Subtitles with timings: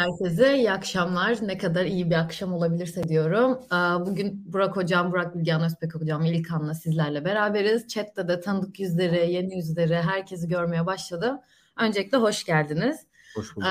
[0.00, 1.36] Herkese, iyi akşamlar.
[1.42, 3.58] Ne kadar iyi bir akşam olabilirse diyorum.
[4.06, 7.88] Bugün Burak Hocam, Burak Bilgehan Özbek Hocam, İlkan'la sizlerle beraberiz.
[7.88, 11.40] Chat'te de tanıdık yüzleri, yeni yüzleri, herkesi görmeye başladım.
[11.80, 13.06] Öncelikle hoş geldiniz.
[13.36, 13.68] Hoş bulduk.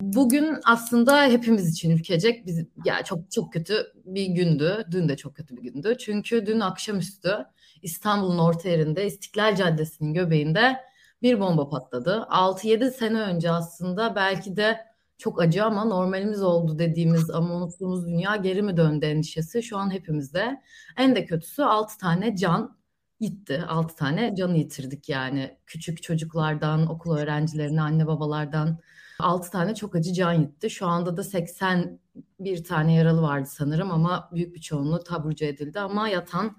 [0.00, 4.84] Bugün aslında hepimiz için ülkecek biz, yani çok çok kötü bir gündü.
[4.90, 5.96] Dün de çok kötü bir gündü.
[5.98, 7.36] Çünkü dün akşamüstü
[7.82, 10.76] İstanbul'un orta yerinde İstiklal Caddesi'nin göbeğinde
[11.22, 12.26] bir bomba patladı.
[12.30, 14.91] 6-7 sene önce aslında belki de
[15.22, 19.90] çok acı ama normalimiz oldu dediğimiz ama unuttuğumuz dünya geri mi döndü endişesi şu an
[19.90, 20.62] hepimizde.
[20.96, 22.76] En de kötüsü 6 tane can
[23.20, 23.62] gitti.
[23.68, 25.58] 6 tane canı yitirdik yani.
[25.66, 28.78] Küçük çocuklardan, okul öğrencilerine, anne babalardan
[29.18, 30.70] 6 tane çok acı can gitti.
[30.70, 36.08] Şu anda da 81 tane yaralı vardı sanırım ama büyük bir çoğunluğu taburcu edildi ama
[36.08, 36.56] yatan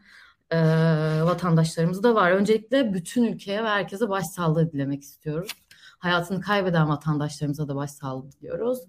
[0.51, 0.57] e,
[1.23, 2.31] vatandaşlarımız da var.
[2.31, 5.51] Öncelikle bütün ülkeye ve herkese başsağlığı dilemek istiyoruz.
[6.03, 8.79] Hayatını kaybeden vatandaşlarımıza da başsağlığı diliyoruz.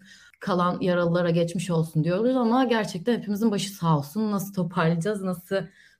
[0.40, 4.32] Kalan yaralılara geçmiş olsun diyoruz ama gerçekten hepimizin başı sağ olsun.
[4.32, 5.56] Nasıl toparlayacağız, nasıl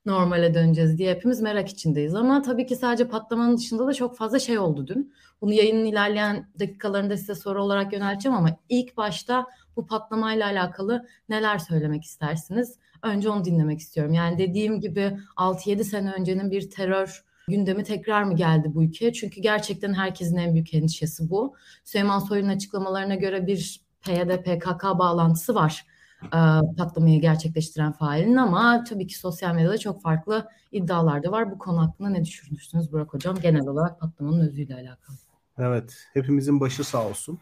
[0.06, 2.14] normale döneceğiz diye hepimiz merak içindeyiz.
[2.14, 5.14] Ama tabii ki sadece patlamanın dışında da çok fazla şey oldu dün.
[5.40, 11.58] Bunu yayının ilerleyen dakikalarında size soru olarak yönelteceğim ama ilk başta bu patlamayla alakalı neler
[11.58, 12.78] söylemek istersiniz?
[13.02, 14.14] Önce onu dinlemek istiyorum.
[14.14, 19.12] Yani dediğim gibi 6-7 sene öncenin bir terör gündemi tekrar mı geldi bu ülkeye?
[19.12, 21.54] Çünkü gerçekten herkesin en büyük endişesi bu.
[21.84, 25.86] Süleyman Soylu'nun açıklamalarına göre bir PYD PKK bağlantısı var
[26.24, 26.40] e,
[26.76, 31.50] patlamayı gerçekleştiren failin ama tabii ki sosyal medyada çok farklı iddialar da var.
[31.50, 35.16] Bu konu hakkında ne düşünürsünüz Burak Hocam genel olarak patlamanın özüyle alakalı?
[35.58, 37.38] Evet, hepimizin başı sağ olsun.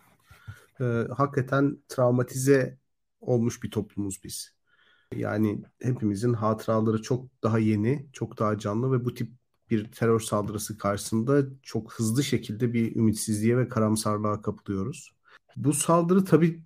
[0.80, 0.84] Ee,
[1.16, 2.78] hakikaten travmatize
[3.20, 4.52] olmuş bir toplumuz biz.
[5.14, 9.32] Yani hepimizin hatıraları çok daha yeni, çok daha canlı ve bu tip
[9.72, 15.12] bir terör saldırısı karşısında çok hızlı şekilde bir ümitsizliğe ve karamsarlığa kapılıyoruz.
[15.56, 16.62] Bu saldırı tabii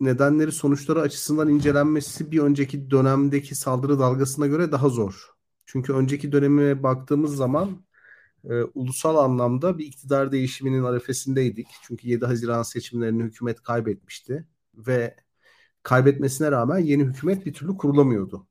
[0.00, 5.30] nedenleri sonuçları açısından incelenmesi bir önceki dönemdeki saldırı dalgasına göre daha zor.
[5.66, 7.84] Çünkü önceki döneme baktığımız zaman
[8.44, 11.66] e, ulusal anlamda bir iktidar değişiminin arefesindeydik.
[11.82, 15.16] Çünkü 7 Haziran seçimlerini hükümet kaybetmişti ve
[15.82, 18.46] kaybetmesine rağmen yeni hükümet bir türlü kurulamıyordu.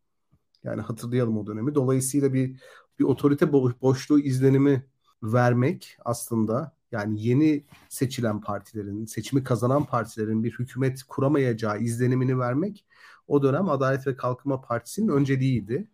[0.63, 1.75] Yani hatırlayalım o dönemi.
[1.75, 2.61] Dolayısıyla bir
[2.99, 4.85] bir otorite boşluğu izlenimi
[5.23, 12.85] vermek aslında yani yeni seçilen partilerin, seçimi kazanan partilerin bir hükümet kuramayacağı izlenimini vermek
[13.27, 15.87] o dönem Adalet ve Kalkınma Partisi'nin önceliğiydi.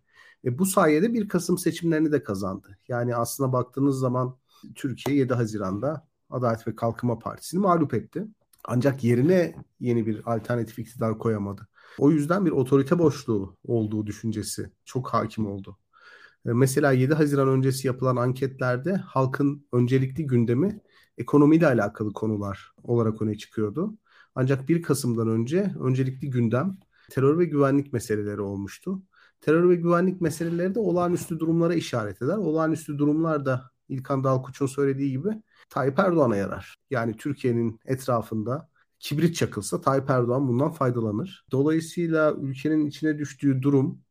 [0.45, 2.77] E, bu sayede bir Kasım seçimlerini de kazandı.
[2.87, 4.37] Yani aslına baktığınız zaman
[4.75, 8.27] Türkiye 7 Haziran'da Adalet ve Kalkınma Partisi'ni mağlup etti.
[8.65, 11.67] Ancak yerine yeni bir alternatif iktidar koyamadı.
[11.97, 15.77] O yüzden bir otorite boşluğu olduğu düşüncesi çok hakim oldu.
[16.45, 20.81] E, mesela 7 Haziran öncesi yapılan anketlerde halkın öncelikli gündemi
[21.17, 23.97] ekonomiyle alakalı konular olarak öne çıkıyordu.
[24.35, 26.77] Ancak 1 Kasım'dan önce öncelikli gündem
[27.09, 29.03] terör ve güvenlik meseleleri olmuştu.
[29.41, 32.37] Terör ve güvenlik meseleleri de olağanüstü durumlara işaret eder.
[32.37, 35.29] Olağanüstü durumlar da İlkan Dalkuç'un söylediği gibi
[35.69, 36.77] Tayyip Erdoğan'a yarar.
[36.89, 38.69] Yani Türkiye'nin etrafında
[38.99, 41.45] kibrit çakılsa Tayyip Erdoğan bundan faydalanır.
[41.51, 44.01] Dolayısıyla ülkenin içine düştüğü durum,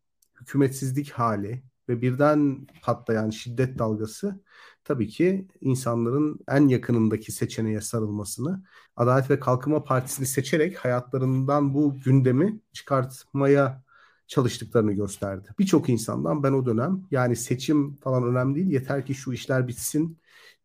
[0.41, 4.41] hükümetsizlik hali ve birden patlayan şiddet dalgası
[4.85, 8.63] tabii ki insanların en yakınındaki seçeneğe sarılmasını,
[8.97, 13.83] Adalet ve Kalkınma Partisi'ni seçerek hayatlarından bu gündemi çıkartmaya
[14.27, 15.49] çalıştıklarını gösterdi.
[15.59, 20.19] Birçok insandan ben o dönem yani seçim falan önemli değil yeter ki şu işler bitsin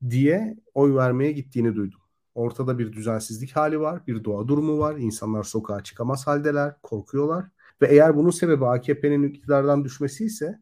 [0.10, 2.00] diye oy vermeye gittiğini duydum.
[2.36, 4.96] Ortada bir düzensizlik hali var, bir doğa durumu var.
[4.96, 7.46] İnsanlar sokağa çıkamaz haldeler, korkuyorlar.
[7.82, 10.60] Ve eğer bunun sebebi AKP'nin iktidardan düşmesi ise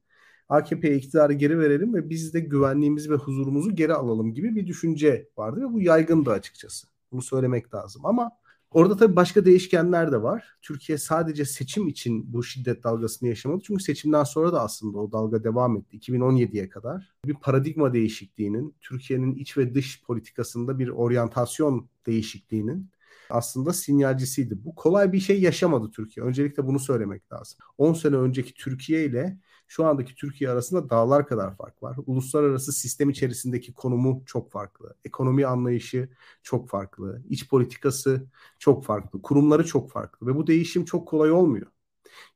[0.52, 5.30] AKP'ye iktidarı geri verelim ve biz de güvenliğimizi ve huzurumuzu geri alalım gibi bir düşünce
[5.38, 6.88] vardı ve bu yaygındı açıkçası.
[7.12, 8.32] Bunu söylemek lazım ama
[8.74, 10.58] Orada tabii başka değişkenler de var.
[10.62, 13.62] Türkiye sadece seçim için bu şiddet dalgasını yaşamadı.
[13.66, 17.14] Çünkü seçimden sonra da aslında o dalga devam etti 2017'ye kadar.
[17.26, 22.90] Bir paradigma değişikliğinin, Türkiye'nin iç ve dış politikasında bir oryantasyon değişikliğinin
[23.30, 24.66] aslında sinyalcisiydi.
[24.66, 26.26] Bu kolay bir şey yaşamadı Türkiye.
[26.26, 27.60] Öncelikle bunu söylemek lazım.
[27.78, 29.38] 10 sene önceki Türkiye ile
[29.72, 31.98] şu andaki Türkiye arasında dağlar kadar fark var.
[32.06, 34.96] Uluslararası sistem içerisindeki konumu çok farklı.
[35.06, 36.10] Ekonomi anlayışı
[36.44, 37.22] çok farklı.
[37.30, 38.28] İç politikası
[38.60, 39.22] çok farklı.
[39.22, 40.28] Kurumları çok farklı.
[40.28, 41.68] Ve bu değişim çok kolay olmuyor.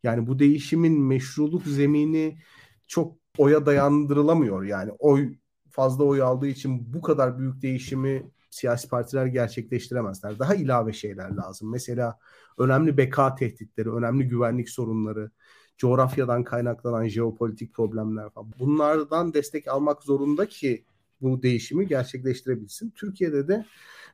[0.03, 2.37] Yani bu değişimin meşruluk zemini
[2.87, 4.63] çok oya dayandırılamıyor.
[4.63, 5.35] Yani oy
[5.71, 10.39] fazla oy aldığı için bu kadar büyük değişimi siyasi partiler gerçekleştiremezler.
[10.39, 11.71] Daha ilave şeyler lazım.
[11.71, 12.19] Mesela
[12.57, 15.31] önemli beka tehditleri, önemli güvenlik sorunları,
[15.77, 18.53] coğrafyadan kaynaklanan jeopolitik problemler falan.
[18.59, 20.85] Bunlardan destek almak zorunda ki
[21.21, 22.89] bu değişimi gerçekleştirebilsin.
[22.95, 23.65] Türkiye'de de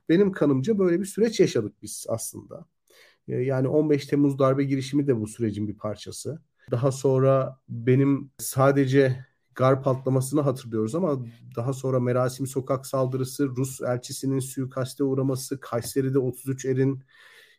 [0.08, 2.66] benim kanımca böyle bir süreç yaşadık biz aslında.
[3.28, 6.42] Ee, yani 15 Temmuz darbe girişimi de bu sürecin bir parçası.
[6.70, 11.24] Daha sonra benim sadece Gar patlamasını hatırlıyoruz ama
[11.56, 17.02] daha sonra Merasim Sokak saldırısı, Rus elçisinin suikaste uğraması, Kayseri'de 33 erin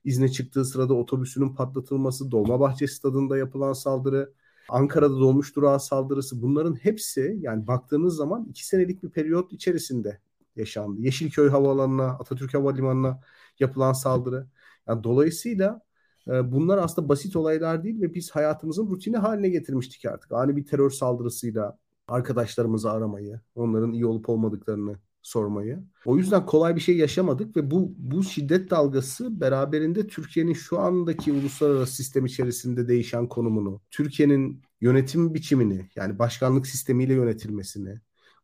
[0.03, 4.33] izne çıktığı sırada otobüsünün patlatılması, Dolmabahçe stadında yapılan saldırı,
[4.69, 10.19] Ankara'da dolmuş durağı saldırısı bunların hepsi yani baktığınız zaman iki senelik bir periyot içerisinde
[10.55, 11.01] yaşandı.
[11.01, 13.19] Yeşilköy Havaalanı'na, Atatürk Havalimanı'na
[13.59, 14.47] yapılan saldırı.
[14.87, 15.81] Yani dolayısıyla
[16.27, 20.31] e, bunlar aslında basit olaylar değil ve biz hayatımızın rutini haline getirmiştik artık.
[20.31, 21.77] Ani bir terör saldırısıyla
[22.07, 25.83] arkadaşlarımızı aramayı, onların iyi olup olmadıklarını sormayı.
[26.05, 31.31] O yüzden kolay bir şey yaşamadık ve bu bu şiddet dalgası beraberinde Türkiye'nin şu andaki
[31.31, 37.95] uluslararası sistem içerisinde değişen konumunu, Türkiye'nin yönetim biçimini yani başkanlık sistemiyle yönetilmesini,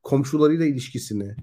[0.03, 1.35] komşularıyla ilişkisini,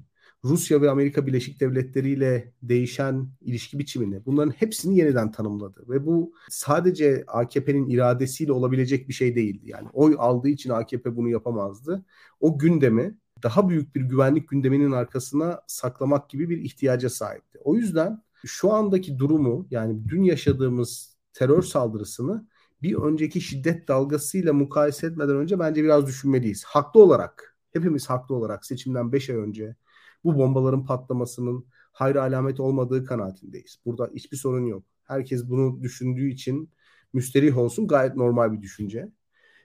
[0.45, 5.85] Rusya ve Amerika Birleşik Devletleri ile değişen ilişki biçimini bunların hepsini yeniden tanımladı.
[5.89, 9.63] Ve bu sadece AKP'nin iradesiyle olabilecek bir şey değildi.
[9.65, 12.05] Yani oy aldığı için AKP bunu yapamazdı.
[12.41, 17.59] O gündemi daha büyük bir güvenlik gündeminin arkasına saklamak gibi bir ihtiyaca sahipti.
[17.65, 22.47] O yüzden şu andaki durumu yani dün yaşadığımız terör saldırısını
[22.83, 26.65] bir önceki şiddet dalgasıyla mukayese etmeden önce bence biraz düşünmeliyiz.
[26.65, 29.77] Haklı olarak, hepimiz haklı olarak seçimden 5 ay önce
[30.25, 33.79] bu bombaların patlamasının hayra alamet olmadığı kanaatindeyiz.
[33.85, 34.85] Burada hiçbir sorun yok.
[35.05, 36.71] Herkes bunu düşündüğü için
[37.13, 39.09] müsterih olsun gayet normal bir düşünce.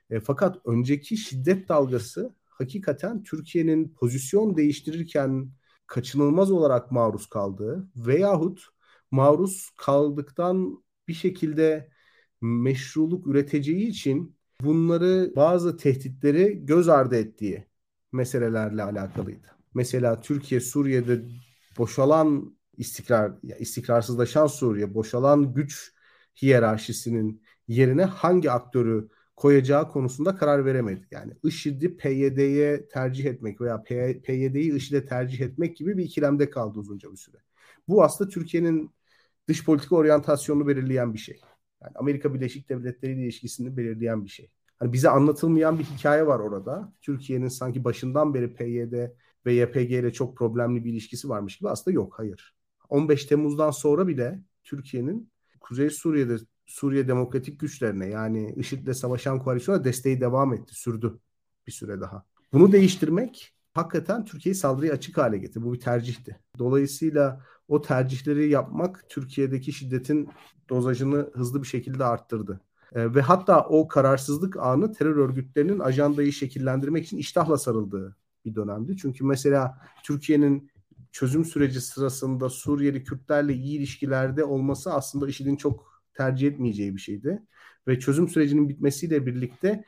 [0.10, 5.52] E, fakat önceki şiddet dalgası hakikaten Türkiye'nin pozisyon değiştirirken
[5.88, 8.68] kaçınılmaz olarak maruz kaldığı veyahut
[9.12, 11.92] maruz kaldıktan bir şekilde
[12.42, 17.68] meşruluk üreteceği için bunları bazı tehditleri göz ardı ettiği
[18.12, 19.48] meselelerle alakalıydı.
[19.74, 21.22] Mesela Türkiye Suriye'de
[21.78, 25.94] boşalan istikrar istikrarsızlaşan Suriye, boşalan güç
[26.42, 29.10] hiyerarşisinin yerine hangi aktörü
[29.42, 31.08] koyacağı konusunda karar veremedi.
[31.12, 33.84] Yani IŞİD'i PYD'ye tercih etmek veya
[34.24, 37.38] PYD'yi IŞİD'e tercih etmek gibi bir ikilemde kaldı uzunca bir süre.
[37.88, 38.92] Bu aslında Türkiye'nin
[39.48, 41.42] dış politika oryantasyonunu belirleyen bir şey.
[41.82, 44.50] Yani Amerika Birleşik Devletleri ile ilişkisini belirleyen bir şey.
[44.80, 46.94] Hani bize anlatılmayan bir hikaye var orada.
[47.02, 48.94] Türkiye'nin sanki başından beri PYD
[49.46, 52.56] ve YPG ile çok problemli bir ilişkisi varmış gibi aslında yok, hayır.
[52.90, 56.38] 15 Temmuz'dan sonra bile Türkiye'nin Kuzey Suriye'de
[56.72, 61.20] Suriye Demokratik Güçlerine yani IŞİD'le savaşan koalisyona desteği devam etti, sürdü
[61.68, 62.26] bir süre daha.
[62.54, 65.66] Bunu değiştirmek hakikaten Türkiye'yi saldırıya açık hale getirdi.
[65.66, 66.40] Bu bir tercihti.
[66.60, 70.30] Dolayısıyla o tercihleri yapmak Türkiye'deki şiddetin
[70.70, 72.62] dozajını hızlı bir şekilde arttırdı.
[72.94, 78.16] E, ve hatta o kararsızlık anı terör örgütlerinin ajandayı şekillendirmek için iştahla sarıldığı
[78.46, 78.98] bir dönemdi.
[78.98, 80.72] Çünkü mesela Türkiye'nin
[81.12, 87.44] çözüm süreci sırasında Suriyeli Kürtlerle iyi ilişkilerde olması aslında IŞİD'in çok tercih etmeyeceği bir şeydi.
[87.88, 89.84] Ve çözüm sürecinin bitmesiyle birlikte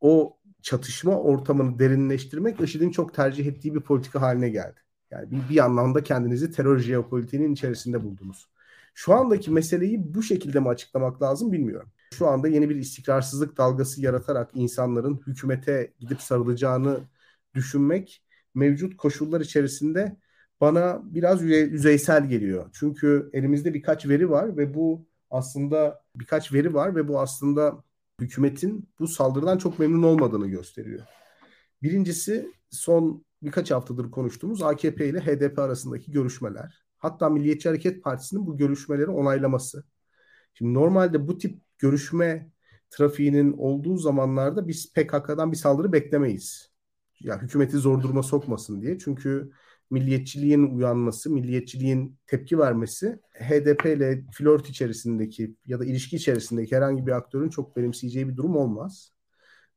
[0.00, 4.80] o çatışma ortamını derinleştirmek IŞİD'in çok tercih ettiği bir politika haline geldi.
[5.10, 8.48] Yani bir, bir anlamda kendinizi terör jeopolitiğinin içerisinde buldunuz.
[8.94, 11.92] Şu andaki meseleyi bu şekilde mi açıklamak lazım bilmiyorum.
[12.14, 17.00] Şu anda yeni bir istikrarsızlık dalgası yaratarak insanların hükümete gidip sarılacağını
[17.54, 20.16] düşünmek mevcut koşullar içerisinde
[20.60, 22.70] bana biraz yüzeysel geliyor.
[22.72, 27.84] Çünkü elimizde birkaç veri var ve bu aslında birkaç veri var ve bu aslında
[28.20, 31.02] hükümetin bu saldırıdan çok memnun olmadığını gösteriyor.
[31.82, 36.84] Birincisi son birkaç haftadır konuştuğumuz AKP ile HDP arasındaki görüşmeler.
[36.98, 39.84] Hatta Milliyetçi Hareket Partisi'nin bu görüşmeleri onaylaması.
[40.54, 42.50] Şimdi normalde bu tip görüşme
[42.90, 46.70] trafiğinin olduğu zamanlarda biz PKK'dan bir saldırı beklemeyiz.
[47.20, 48.98] Ya hükümeti zor duruma sokmasın diye.
[48.98, 49.50] Çünkü
[49.90, 57.12] milliyetçiliğin uyanması, milliyetçiliğin tepki vermesi HDP ile flört içerisindeki ya da ilişki içerisindeki herhangi bir
[57.12, 59.12] aktörün çok benimseyeceği bir durum olmaz.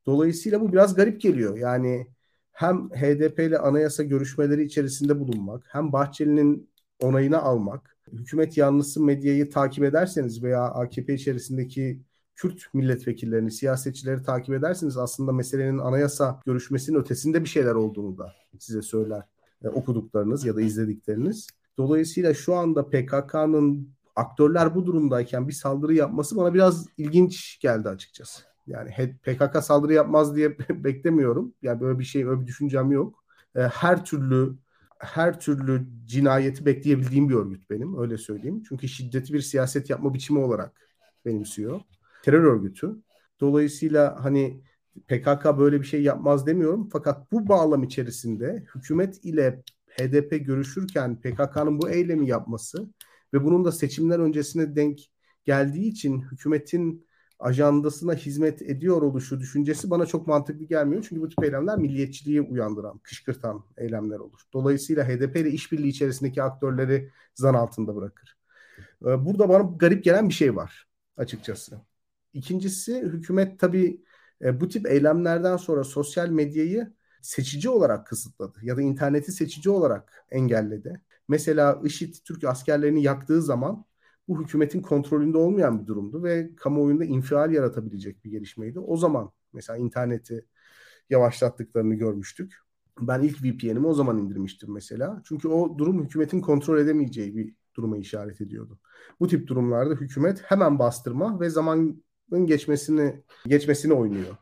[0.06, 1.56] Dolayısıyla bu biraz garip geliyor.
[1.56, 2.06] Yani
[2.52, 9.84] hem HDP ile anayasa görüşmeleri içerisinde bulunmak, hem Bahçeli'nin onayını almak, hükümet yanlısı medyayı takip
[9.84, 12.02] ederseniz veya AKP içerisindeki
[12.36, 18.82] Kürt milletvekillerini, siyasetçileri takip ederseniz aslında meselenin anayasa görüşmesinin ötesinde bir şeyler olduğunu da size
[18.82, 19.22] söyler
[19.64, 21.46] e, okuduklarınız ya da izledikleriniz.
[21.78, 28.42] Dolayısıyla şu anda PKK'nın aktörler bu durumdayken bir saldırı yapması bana biraz ilginç geldi açıkçası.
[28.66, 31.54] Yani PKK saldırı yapmaz diye beklemiyorum.
[31.62, 33.24] Yani böyle bir şey, öyle bir düşüncem yok.
[33.56, 34.56] E, her türlü
[34.98, 38.62] her türlü cinayeti bekleyebildiğim bir örgüt benim öyle söyleyeyim.
[38.68, 40.80] Çünkü şiddeti bir siyaset yapma biçimi olarak
[41.24, 41.80] benimsiyor.
[42.22, 42.96] Terör örgütü.
[43.40, 44.62] Dolayısıyla hani
[45.08, 46.88] PKK böyle bir şey yapmaz demiyorum.
[46.92, 52.88] Fakat bu bağlam içerisinde hükümet ile HDP görüşürken PKK'nın bu eylemi yapması
[53.34, 55.00] ve bunun da seçimler öncesine denk
[55.44, 57.06] geldiği için hükümetin
[57.38, 61.06] ajandasına hizmet ediyor oluşu düşüncesi bana çok mantıklı gelmiyor.
[61.08, 64.40] Çünkü bu tip eylemler milliyetçiliği uyandıran, kışkırtan eylemler olur.
[64.52, 68.36] Dolayısıyla HDP ile işbirliği içerisindeki aktörleri zan altında bırakır.
[69.02, 71.80] Ee, burada bana garip gelen bir şey var açıkçası.
[72.32, 74.00] İkincisi hükümet tabii
[74.42, 80.24] e, bu tip eylemlerden sonra sosyal medyayı seçici olarak kısıtladı ya da interneti seçici olarak
[80.30, 81.00] engelledi.
[81.28, 83.84] Mesela IŞİD Türk askerlerini yaktığı zaman
[84.28, 88.80] bu hükümetin kontrolünde olmayan bir durumdu ve kamuoyunda infial yaratabilecek bir gelişmeydi.
[88.80, 90.46] O zaman mesela interneti
[91.10, 92.54] yavaşlattıklarını görmüştük.
[93.00, 95.22] Ben ilk VPN'imi o zaman indirmiştim mesela.
[95.24, 98.78] Çünkü o durum hükümetin kontrol edemeyeceği bir duruma işaret ediyordu.
[99.20, 102.04] Bu tip durumlarda hükümet hemen bastırma ve zamanın
[102.38, 104.36] geçmesini geçmesini oynuyor.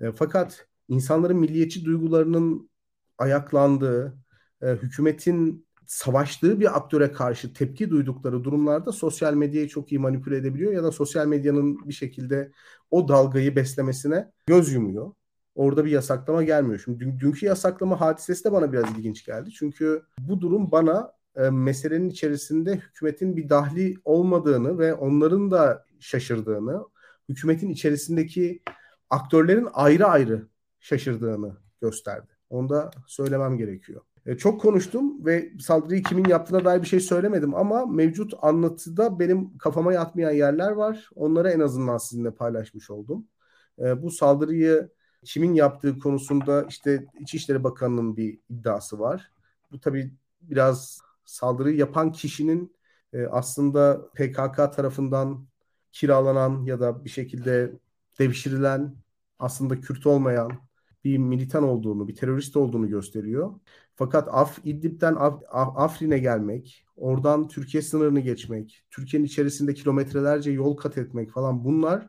[0.00, 2.70] E, fakat insanların milliyetçi duygularının
[3.18, 4.18] ayaklandığı,
[4.62, 10.72] e, hükümetin savaştığı bir aktöre karşı tepki duydukları durumlarda sosyal medyayı çok iyi manipüle edebiliyor
[10.72, 12.52] ya da sosyal medyanın bir şekilde
[12.90, 15.12] o dalgayı beslemesine göz yumuyor.
[15.54, 16.82] Orada bir yasaklama gelmiyor.
[16.84, 19.50] Şimdi dün, dünkü yasaklama hadisesi de bana biraz ilginç geldi.
[19.50, 26.84] Çünkü bu durum bana e, meselenin içerisinde hükümetin bir dahli olmadığını ve onların da şaşırdığını,
[27.28, 28.62] hükümetin içerisindeki
[29.10, 30.48] aktörlerin ayrı ayrı
[30.80, 32.32] şaşırdığını gösterdi.
[32.50, 34.02] Onu da söylemem gerekiyor.
[34.26, 39.58] E, çok konuştum ve saldırıyı kimin yaptığına dair bir şey söylemedim ama mevcut anlatıda benim
[39.58, 41.10] kafama yatmayan yerler var.
[41.14, 43.26] Onları en azından sizinle paylaşmış oldum.
[43.78, 44.88] E, bu saldırıyı
[45.24, 49.32] kimin yaptığı konusunda işte İçişleri Bakanı'nın bir iddiası var.
[49.72, 52.76] Bu tabii biraz saldırıyı yapan kişinin
[53.12, 55.46] e, aslında PKK tarafından
[55.94, 57.72] kiralanan ya da bir şekilde
[58.18, 58.96] devşirilen
[59.38, 60.52] aslında Kürt olmayan
[61.04, 63.54] bir militan olduğunu, bir terörist olduğunu gösteriyor.
[63.94, 65.42] Fakat Af İdlib'den Af
[65.76, 72.08] Afrin'e gelmek, oradan Türkiye sınırını geçmek, Türkiye'nin içerisinde kilometrelerce yol kat etmek falan bunlar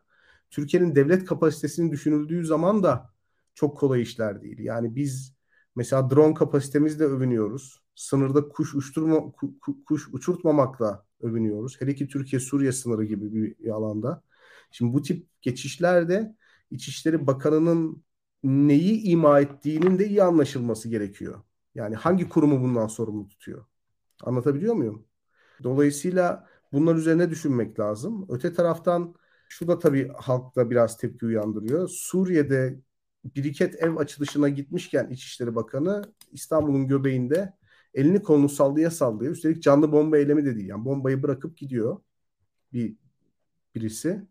[0.49, 3.09] Türkiye'nin devlet kapasitesini düşünüldüğü zaman da
[3.53, 4.59] çok kolay işler değil.
[4.59, 5.35] Yani biz
[5.75, 7.84] mesela drone kapasitemizle övünüyoruz.
[7.95, 9.31] Sınırda kuş uçturma
[9.85, 11.81] kuş uçurtmamakla övünüyoruz.
[11.81, 14.23] Hele ki Türkiye Suriye sınırı gibi bir alanda.
[14.71, 16.35] Şimdi bu tip geçişlerde
[16.71, 18.03] İçişleri Bakanı'nın
[18.43, 21.41] neyi ima ettiğinin de iyi anlaşılması gerekiyor.
[21.75, 23.65] Yani hangi kurumu bundan sorumlu tutuyor?
[24.23, 25.05] Anlatabiliyor muyum?
[25.63, 28.25] Dolayısıyla bunlar üzerine düşünmek lazım.
[28.29, 29.15] Öte taraftan
[29.49, 31.87] şu da tabii halkta biraz tepki uyandırıyor.
[31.89, 32.79] Suriye'de
[33.25, 37.53] biriket ev açılışına gitmişken İçişleri Bakanı İstanbul'un göbeğinde
[37.95, 40.69] elini kolunu sallaya sallaya üstelik canlı bomba eylemi de değil.
[40.69, 41.97] Yani bombayı bırakıp gidiyor
[42.73, 42.97] bir
[43.75, 44.27] birisi.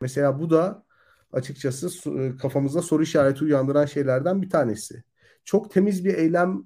[0.00, 0.86] Mesela bu da
[1.32, 5.04] açıkçası e, kafamızda soru işareti uyandıran şeylerden bir tanesi.
[5.44, 6.64] Çok temiz bir eylem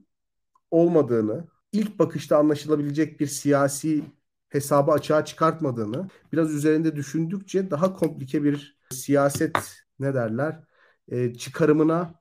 [0.71, 4.04] olmadığını, ilk bakışta anlaşılabilecek bir siyasi
[4.49, 9.57] hesabı açığa çıkartmadığını, biraz üzerinde düşündükçe daha komplike bir siyaset
[9.99, 10.64] ne derler
[11.09, 12.14] e, çıkarımına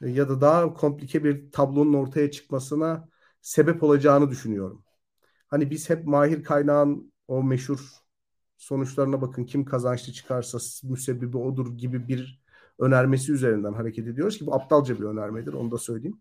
[0.00, 3.08] ya da daha komplike bir tablonun ortaya çıkmasına
[3.42, 4.84] sebep olacağını düşünüyorum.
[5.48, 8.02] Hani biz hep Mahir Kaynağ'ın o meşhur
[8.56, 10.58] sonuçlarına bakın kim kazançlı çıkarsa
[10.88, 12.42] müsebbibi odur gibi bir
[12.78, 16.20] önermesi üzerinden hareket ediyoruz ki bu aptalca bir önermedir onu da söyleyeyim.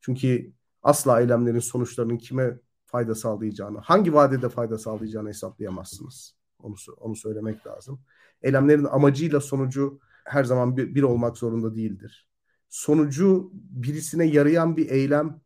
[0.00, 0.52] Çünkü
[0.82, 6.34] asla eylemlerin sonuçlarının kime fayda sağlayacağını, hangi vadede fayda sağlayacağını hesaplayamazsınız.
[6.58, 8.00] Onu, onu söylemek lazım.
[8.42, 12.28] Eylemlerin amacıyla sonucu her zaman bir, bir olmak zorunda değildir.
[12.68, 15.40] Sonucu birisine yarayan bir eylem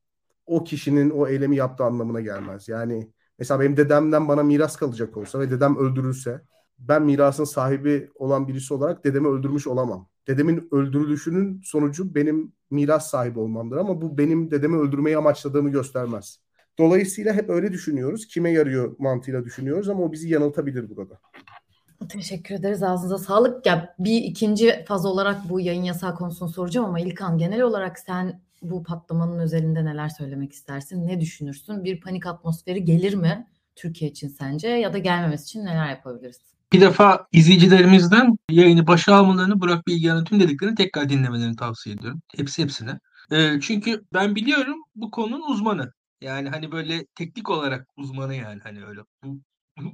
[0.47, 2.69] o kişinin o eylemi yaptığı anlamına gelmez.
[2.69, 6.41] Yani Mesela benim dedemden bana miras kalacak olsa ve dedem öldürülse
[6.79, 10.09] ben mirasın sahibi olan birisi olarak dedemi öldürmüş olamam.
[10.27, 16.41] Dedemin öldürülüşünün sonucu benim miras sahibi olmamdır ama bu benim dedemi öldürmeyi amaçladığımı göstermez.
[16.79, 18.27] Dolayısıyla hep öyle düşünüyoruz.
[18.27, 21.21] Kime yarıyor mantığıyla düşünüyoruz ama o bizi yanıltabilir burada.
[22.09, 22.83] Teşekkür ederiz.
[22.83, 23.67] Ağzınıza sağlık.
[23.67, 28.41] Ya bir ikinci faz olarak bu yayın yasağı konusunu soracağım ama İlkan genel olarak sen
[28.63, 31.07] bu patlamanın özelinde neler söylemek istersin?
[31.07, 31.85] Ne düşünürsün?
[31.85, 33.47] Bir panik atmosferi gelir mi
[33.77, 36.41] Türkiye için sence ya da gelmemesi için neler yapabiliriz?
[36.73, 42.21] Bir defa izleyicilerimizden yayını başa almalarını, Burak Bilgehan'ın tüm dediklerini tekrar dinlemelerini tavsiye ediyorum.
[42.37, 42.99] Hepsi hepsine.
[43.33, 45.93] E, çünkü ben biliyorum bu konunun uzmanı.
[46.21, 49.01] Yani hani böyle teknik olarak uzmanı yani hani öyle.
[49.25, 49.41] Bu,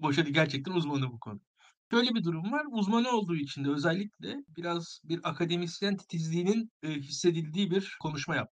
[0.03, 1.41] boşa gerçekten uzmanı bu konu.
[1.93, 2.67] Şöyle bir durum var.
[2.71, 8.57] Uzmanı olduğu için de özellikle biraz bir akademisyen titizliğinin e, hissedildiği bir konuşma yaptı.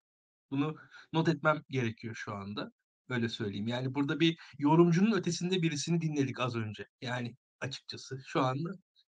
[0.51, 0.77] Bunu
[1.13, 2.71] not etmem gerekiyor şu anda.
[3.09, 3.69] Öyle söyleyeyim.
[3.69, 6.87] Yani burada bir yorumcunun ötesinde birisini dinledik az önce.
[7.01, 8.71] Yani açıkçası şu anda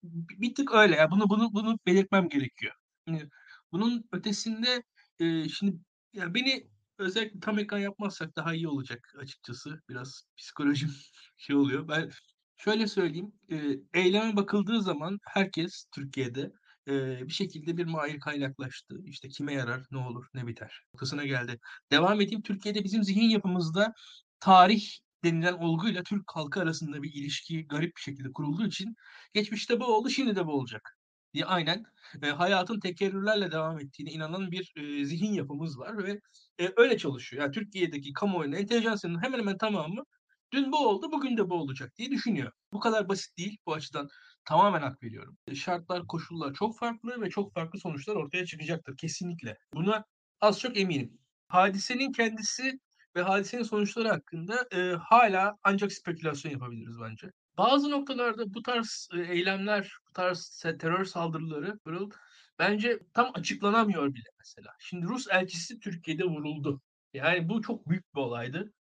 [0.03, 0.97] bir tık öyle.
[0.97, 2.75] Ya bunu bunu bunu belirtmem gerekiyor.
[3.09, 3.29] Şimdi
[3.73, 4.83] bunun ötesinde
[5.21, 5.79] e, şimdi
[6.13, 6.69] ya beni
[6.99, 9.83] Özellikle tam ekran yapmazsak daha iyi olacak açıkçası.
[9.89, 10.91] Biraz psikolojim
[11.37, 11.89] şey oluyor.
[11.89, 12.11] Ben
[12.57, 16.53] şöyle söyleyeyim, eee, eyleme bakıldığı zaman herkes Türkiye'de,
[16.87, 18.97] eee, bir şekilde bir mahir kaynaklaştı.
[19.07, 21.59] İşte kime yarar, ne olur, ne biter noktasına geldi.
[21.93, 22.43] Devam edeyim.
[22.43, 23.93] Türkiye'de bizim zihin yapımızda
[24.41, 24.83] tarih
[25.25, 28.95] denilen olguyla Türk halkı arasında bir ilişki garip bir şekilde kurulduğu için
[29.35, 30.83] geçmişte bu oldu, şimdi de bu olacak
[31.35, 31.85] diye aynen
[32.23, 36.21] e, hayatın tekerrürlerle devam ettiğine inanan bir e, zihin yapımız var ve
[36.61, 37.43] e, öyle çalışıyor.
[37.43, 40.03] Yani Türkiye'deki kamuoyunun, entelijansiyonun hemen hemen tamamı
[40.53, 42.53] dün bu oldu, bugün de bu olacak diye düşünüyor.
[42.73, 43.59] Bu kadar basit değil.
[43.67, 44.09] Bu açıdan
[44.45, 45.39] tamamen hak veriyorum.
[45.55, 49.57] Şartlar, koşullar çok farklı ve çok farklı sonuçlar ortaya çıkacaktır kesinlikle.
[49.75, 50.05] Buna
[50.41, 51.19] az çok eminim.
[51.49, 52.81] Hadisenin kendisi
[53.17, 57.31] ve hadisenin sonuçları hakkında e, hala ancak spekülasyon yapabiliriz bence.
[57.59, 62.11] Bazı noktalarda bu tarz e, eylemler, bu tarz terör saldırıları Pırıl,
[62.59, 64.71] bence tam açıklanamıyor bile mesela.
[64.81, 66.81] Şimdi Rus elçisi Türkiye'de vuruldu.
[67.15, 68.73] Yani bu çok büyük bir olaydı.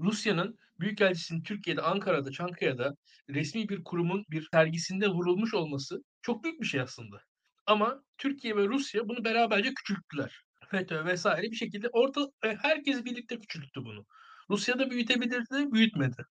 [0.00, 2.94] Rusya'nın Büyükelçisi'nin Türkiye'de, Ankara'da, Çankaya'da
[3.28, 7.22] resmi bir kurumun bir sergisinde vurulmuş olması çok büyük bir şey aslında.
[7.66, 10.42] Ama Türkiye ve Rusya bunu beraberce küçülttüler.
[10.70, 14.06] FETÖ vesaire bir şekilde orta e, herkes birlikte küçülttü bunu.
[14.50, 16.24] Rusya da büyütebilirdi, büyütmedi.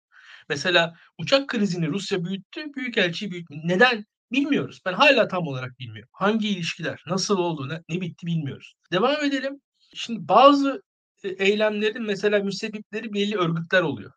[0.48, 3.60] Mesela uçak krizini Rusya büyüttü, Büyükelçiyi büyütmedi.
[3.64, 4.04] Neden?
[4.32, 4.80] Bilmiyoruz.
[4.86, 6.10] Ben hala tam olarak bilmiyorum.
[6.12, 8.74] Hangi ilişkiler, nasıl oldu, ne, ne bitti bilmiyoruz.
[8.92, 9.60] Devam edelim.
[9.94, 10.82] Şimdi bazı
[11.24, 14.12] eylemlerin mesela müsebbipleri belli örgütler oluyor.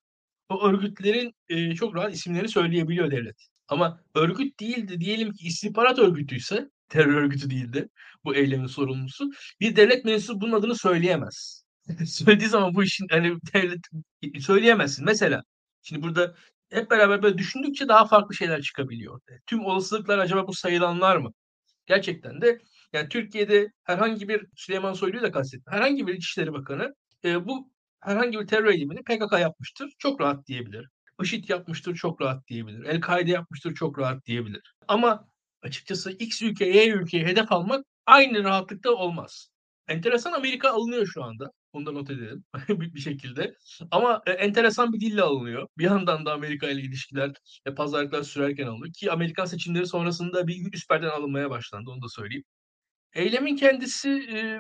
[0.50, 3.48] O örgütlerin e, çok rahat isimlerini söyleyebiliyor devlet.
[3.68, 7.90] Ama örgüt değildi diyelim ki istihbarat örgütüyse, terör örgütü değildi
[8.24, 9.32] bu eylemin sorumlusu.
[9.60, 11.64] Bir devlet mensubu bunun adını söyleyemez.
[12.06, 13.80] Söylediği zaman bu işin hani devlet
[14.40, 15.06] söyleyemezsin.
[15.06, 15.44] Mesela
[15.82, 16.36] şimdi burada
[16.70, 19.22] hep beraber böyle düşündükçe daha farklı şeyler çıkabiliyor.
[19.46, 21.34] Tüm olasılıklar acaba bu sayılanlar mı?
[21.86, 22.62] Gerçekten de
[22.94, 25.74] yani Türkiye'de herhangi bir Süleyman Soylu'yu da kastettim.
[25.74, 29.90] Herhangi bir İçişleri Bakanı e, bu herhangi bir terör eylemini PKK yapmıştır.
[30.00, 30.88] Çok rahat diyebilir.
[31.24, 32.84] IŞİD yapmıştır çok rahat diyebilir.
[32.86, 34.76] El-Kaide yapmıştır çok rahat diyebilir.
[34.88, 35.28] Ama
[35.62, 39.50] açıkçası X ülke, Y ülkeye hedef almak aynı rahatlıkta olmaz.
[39.88, 41.52] Enteresan Amerika alınıyor şu anda.
[41.74, 43.56] Onu da not edelim bir şekilde.
[43.92, 45.68] Ama e, enteresan bir dille alınıyor.
[45.78, 47.32] Bir yandan da Amerika ile ilişkiler
[47.68, 48.94] ve pazarlıklar sürerken alınıyor.
[48.94, 51.90] Ki Amerikan seçimleri sonrasında bir üst perden alınmaya başlandı.
[51.90, 52.44] Onu da söyleyeyim.
[53.14, 54.10] Eylemin kendisi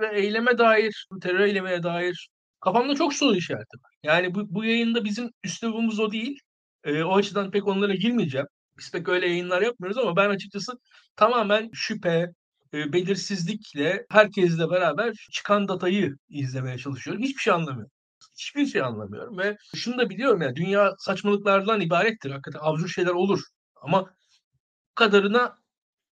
[0.01, 3.91] ve eyleme dair, terör eylemeye dair kafamda çok soru işareti var.
[4.03, 6.39] Yani bu, bu yayında bizim üslubumuz o değil.
[6.83, 8.47] E, o açıdan pek onlara girmeyeceğim.
[8.79, 10.71] Biz pek öyle yayınlar yapmıyoruz ama ben açıkçası
[11.15, 12.29] tamamen şüphe,
[12.73, 17.23] e, belirsizlikle herkesle beraber çıkan datayı izlemeye çalışıyorum.
[17.23, 17.91] Hiçbir şey anlamıyorum.
[18.39, 22.31] Hiçbir şey anlamıyorum ve şunu da biliyorum yani dünya saçmalıklardan ibarettir.
[22.31, 23.41] Hakikaten absürt şeyler olur.
[23.81, 25.60] Ama bu kadarına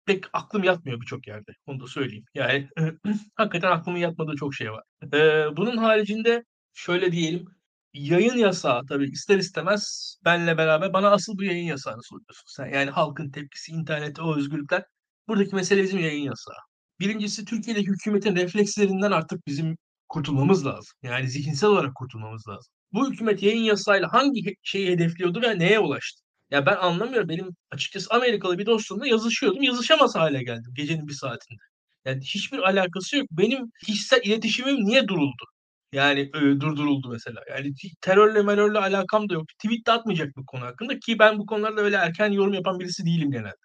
[0.07, 1.51] pek aklım yatmıyor birçok yerde.
[1.65, 2.25] Onu da söyleyeyim.
[2.33, 2.69] Yani
[3.35, 4.83] hakikaten aklımın yatmadığı çok şey var.
[5.13, 6.43] Ee, bunun haricinde
[6.73, 7.45] şöyle diyelim
[7.93, 12.67] yayın yasağı tabii ister istemez benle beraber bana asıl bu yayın yasağını soruyorsun sen.
[12.67, 14.83] Yani halkın tepkisi, internete o özgürlükler.
[15.27, 16.55] Buradaki mesele bizim yayın yasağı.
[16.99, 19.77] Birincisi Türkiye'deki hükümetin reflekslerinden artık bizim
[20.09, 20.97] kurtulmamız lazım.
[21.03, 22.73] Yani zihinsel olarak kurtulmamız lazım.
[22.93, 26.26] Bu hükümet yayın yasayla hangi şeyi hedefliyordu ve neye ulaştı?
[26.51, 27.29] Ya ben anlamıyorum.
[27.29, 29.63] Benim açıkçası Amerikalı bir dostumla yazışıyordum.
[29.63, 31.61] Yazışamaz hale geldim gecenin bir saatinde.
[32.05, 33.27] Yani hiçbir alakası yok.
[33.31, 35.43] Benim kişisel iletişimim niye duruldu?
[35.91, 37.41] Yani e, durduruldu mesela.
[37.49, 39.47] Yani terörle merörle alakam da yok.
[39.63, 43.05] Tweet de atmayacak bu konu hakkında ki ben bu konularda öyle erken yorum yapan birisi
[43.05, 43.55] değilim genelde.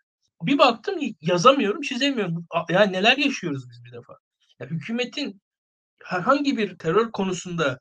[0.42, 2.46] Bir baktım yazamıyorum, çizemiyorum.
[2.70, 4.14] Yani neler yaşıyoruz biz bir defa.
[4.60, 5.40] Ya hükümetin
[6.04, 7.78] herhangi bir terör konusunda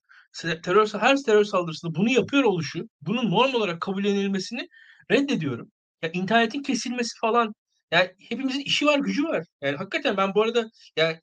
[0.63, 4.67] terör her terör saldırısında bunu yapıyor oluşu, bunun norm olarak kabul edilmesini
[5.11, 5.71] reddediyorum.
[6.01, 7.53] Ya internetin kesilmesi falan
[7.91, 9.45] yani hepimizin işi var, gücü var.
[9.61, 11.19] Yani hakikaten ben bu arada yani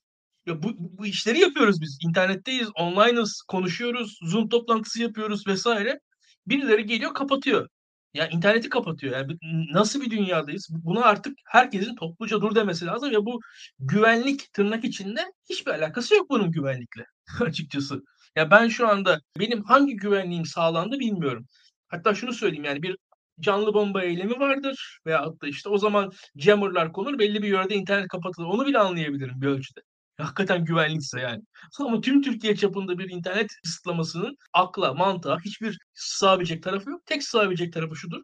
[0.47, 1.99] ya bu, bu işleri yapıyoruz biz.
[2.09, 6.01] İnternetteyiz, online'ız, konuşuyoruz, Zoom toplantısı yapıyoruz vesaire.
[6.47, 7.69] Birileri geliyor kapatıyor.
[8.14, 9.12] Ya interneti kapatıyor.
[9.12, 9.38] Yani
[9.73, 10.69] nasıl bir dünyadayız?
[10.71, 13.41] Buna artık herkesin topluca dur demesi lazım ve bu
[13.79, 17.05] güvenlik tırnak içinde hiçbir alakası yok bunun güvenlikle
[17.41, 18.03] açıkçası.
[18.37, 21.47] Ya ben şu anda benim hangi güvenliğim sağlandı bilmiyorum.
[21.88, 22.97] Hatta şunu söyleyeyim yani bir
[23.40, 28.09] canlı bomba eylemi vardır veya da işte o zaman jammerlar konur belli bir yerde internet
[28.09, 28.46] kapatılır.
[28.46, 29.81] Onu bile anlayabilirim bir ölçüde.
[30.18, 31.42] Hakikaten güvenlikse yani.
[31.81, 37.07] Ama tüm Türkiye çapında bir internet kısıtlamasının akla, mantığa hiçbir sığabilecek tarafı yok.
[37.07, 38.22] Tek sığabilecek tarafı şudur.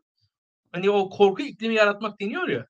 [0.72, 2.66] Hani o korku iklimi yaratmak deniyor ya.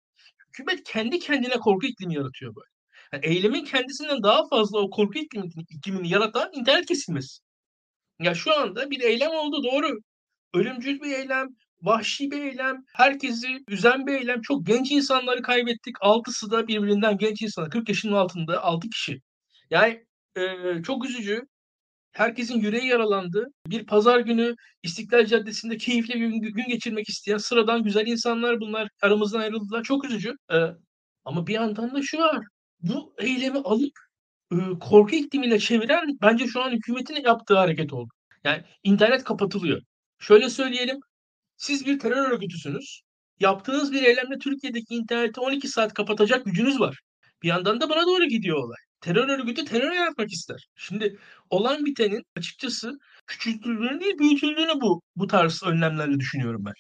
[0.48, 2.68] Hükümet kendi kendine korku iklimi yaratıyor böyle.
[3.12, 7.40] Yani eylemin kendisinden daha fazla o korku iklimini, iklimini yaratan internet kesilmesi.
[8.20, 9.98] Ya şu anda bir eylem oldu doğru.
[10.54, 11.48] Ölümcül bir eylem,
[11.84, 14.40] vahşi bir eylem, herkesi üzen bir eylem.
[14.42, 15.96] Çok genç insanları kaybettik.
[16.00, 17.70] Altısı da birbirinden genç insanlar.
[17.70, 19.20] 40 yaşının altında 6 kişi.
[19.70, 20.04] Yani
[20.36, 20.42] e,
[20.82, 21.42] çok üzücü.
[22.12, 23.46] herkesin yüreği yaralandı.
[23.66, 29.40] Bir pazar günü İstiklal Caddesi'nde keyifli gün, gün geçirmek isteyen sıradan güzel insanlar bunlar aramızdan
[29.40, 29.82] ayrıldılar.
[29.82, 30.34] Çok üzücü.
[30.52, 30.56] Ee,
[31.24, 32.44] ama bir yandan da şu var.
[32.80, 33.92] Bu eylemi alıp
[34.52, 38.10] e, korku iklimiyle çeviren bence şu an hükümetin yaptığı hareket oldu.
[38.44, 39.82] Yani internet kapatılıyor.
[40.18, 41.00] Şöyle söyleyelim.
[41.56, 43.02] Siz bir terör örgütüsünüz.
[43.40, 47.00] Yaptığınız bir eylemle Türkiye'deki interneti 12 saat kapatacak gücünüz var.
[47.42, 48.76] Bir yandan da buna doğru gidiyor olay.
[49.00, 50.68] Terör örgütü terör yaratmak ister.
[50.76, 51.18] Şimdi
[51.50, 56.74] olan bitenin açıkçası küçültüldüğünü değil büyütüldüğünü bu bu tarz önlemlerle düşünüyorum ben.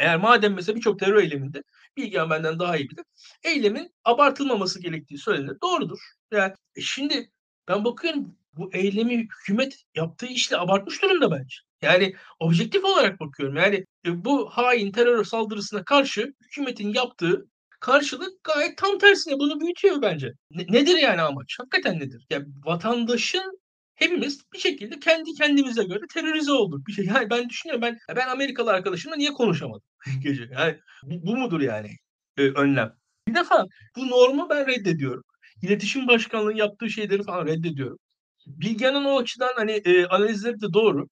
[0.00, 1.62] Eğer madem mesela birçok terör eyleminde
[1.96, 3.04] Bilgehan benden daha iyi bilir.
[3.44, 5.56] Eylemin abartılmaması gerektiği söylenir.
[5.62, 5.98] Doğrudur.
[6.32, 7.30] Yani e şimdi
[7.68, 11.56] ben bakıyorum bu eylemi hükümet yaptığı işle abartmış durumda bence.
[11.82, 13.56] Yani objektif olarak bakıyorum.
[13.56, 17.46] Yani e, bu hain terör saldırısına karşı hükümetin yaptığı
[17.80, 20.32] karşılık gayet tam tersine bunu büyütüyor bence.
[20.50, 21.56] Ne, nedir yani amaç?
[21.58, 22.26] Hakikaten nedir?
[22.30, 23.58] Yani vatandaşın
[23.94, 26.86] hepimiz bir şekilde kendi kendimize göre terörize olduk.
[26.86, 27.04] Bir şey.
[27.04, 29.86] Yani ben düşünüyorum ben ben Amerikalı arkadaşımla niye konuşamadım
[30.22, 30.48] gece?
[30.52, 31.90] Yani bu, bu mudur yani
[32.36, 32.92] e, önlem?
[33.28, 35.22] Bir defa bu normu ben reddediyorum.
[35.62, 37.98] İletişim Başkanlığı yaptığı şeyleri falan reddediyorum.
[38.46, 41.08] Bilgehan'ın o açıdan hani e, analizleri de doğru.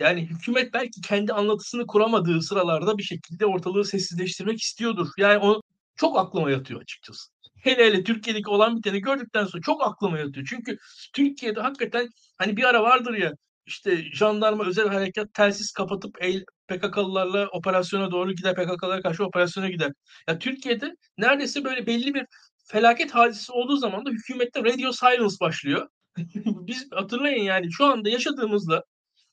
[0.00, 5.08] Yani hükümet belki kendi anlatısını kuramadığı sıralarda bir şekilde ortalığı sessizleştirmek istiyordur.
[5.18, 5.62] Yani o
[5.96, 7.30] çok aklıma yatıyor açıkçası.
[7.62, 10.46] Hele hele Türkiye'deki olan biteni gördükten sonra çok aklıma yatıyor.
[10.50, 10.78] Çünkü
[11.12, 12.08] Türkiye'de hakikaten
[12.38, 13.32] hani bir ara vardır ya
[13.66, 19.92] işte jandarma özel harekat telsiz kapatıp el, PKK'lılarla operasyona doğru gider, PKK'lara karşı operasyona gider.
[20.28, 22.26] Ya Türkiye'de neredeyse böyle belli bir
[22.66, 25.88] felaket hadisi olduğu zaman da hükümette radio silence başlıyor.
[26.44, 28.84] Biz hatırlayın yani şu anda yaşadığımızda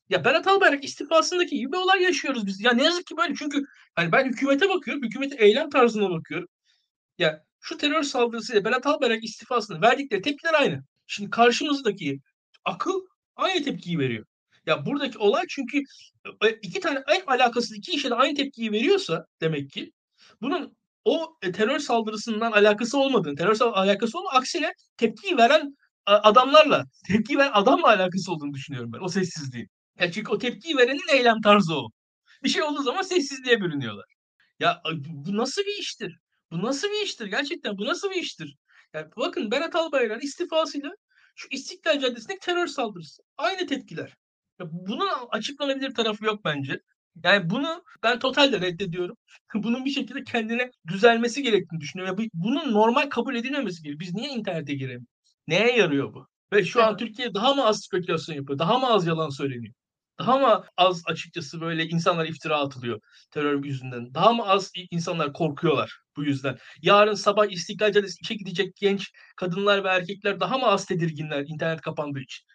[0.09, 2.61] ya Berat Albayrak istifasındaki gibi bir olay yaşıyoruz biz.
[2.61, 3.63] Ya ne yazık ki böyle çünkü
[3.95, 6.47] hani ben hükümete bakıyorum, hükümetin eylem tarzına bakıyorum.
[7.17, 10.83] Ya şu terör saldırısıyla Berat Albayrak istifasını verdikleri tepkiler aynı.
[11.07, 12.19] Şimdi karşımızdaki
[12.65, 13.01] akıl
[13.35, 14.25] aynı tepkiyi veriyor.
[14.65, 15.81] Ya buradaki olay çünkü
[16.45, 19.91] e, iki tane en alakasız iki işe de aynı tepkiyi veriyorsa demek ki
[20.41, 27.37] bunun o e, terör saldırısından alakası olmadığını, terör alakası olmadığını aksine tepkiyi veren adamlarla, tepki
[27.37, 29.69] veren adamla alakası olduğunu düşünüyorum ben o sessizliğin.
[29.99, 31.89] Ya çünkü o tepkiyi verenin eylem tarzı o.
[32.43, 34.05] Bir şey olduğu zaman sessizliğe bürünüyorlar.
[34.59, 36.17] Ya bu nasıl bir iştir?
[36.51, 37.25] Bu nasıl bir iştir?
[37.27, 38.57] Gerçekten bu nasıl bir iştir?
[38.93, 40.91] Yani bakın Berat Albayrak istifasıyla
[41.35, 43.23] şu İstiklal Caddesi'ndeki terör saldırısı.
[43.37, 44.15] Aynı tepkiler.
[44.59, 46.79] Ya bunun açıklanabilir tarafı yok bence.
[47.23, 49.17] Yani bunu ben totalde reddediyorum.
[49.53, 52.15] Bunun bir şekilde kendine düzelmesi gerektiğini düşünüyorum.
[52.19, 53.99] Ya bunun normal kabul edilmemesi gerekiyor.
[53.99, 55.07] Biz niye internete giremiyoruz?
[55.47, 56.27] Neye yarıyor bu?
[56.53, 58.59] Ve şu an Türkiye daha mı az spekülasyon yapıyor?
[58.59, 59.73] Daha mı az yalan söyleniyor?
[60.19, 62.99] Daha mı az açıkçası böyle insanlar iftira atılıyor
[63.31, 64.13] terör yüzünden?
[64.13, 66.57] Daha mı az insanlar korkuyorlar bu yüzden?
[66.81, 71.81] Yarın sabah İstiklal Caddesi işe gidecek genç kadınlar ve erkekler daha mı az tedirginler internet
[71.81, 72.45] kapandığı için?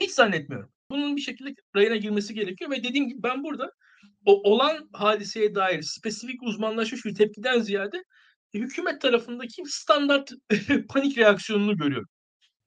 [0.00, 0.72] Hiç zannetmiyorum.
[0.90, 3.70] Bunun bir şekilde rayına girmesi gerekiyor ve dediğim gibi ben burada
[4.26, 8.04] o olan hadiseye dair spesifik uzmanlaşmış bir tepkiden ziyade
[8.54, 10.32] hükümet tarafındaki standart
[10.88, 12.08] panik reaksiyonunu görüyorum.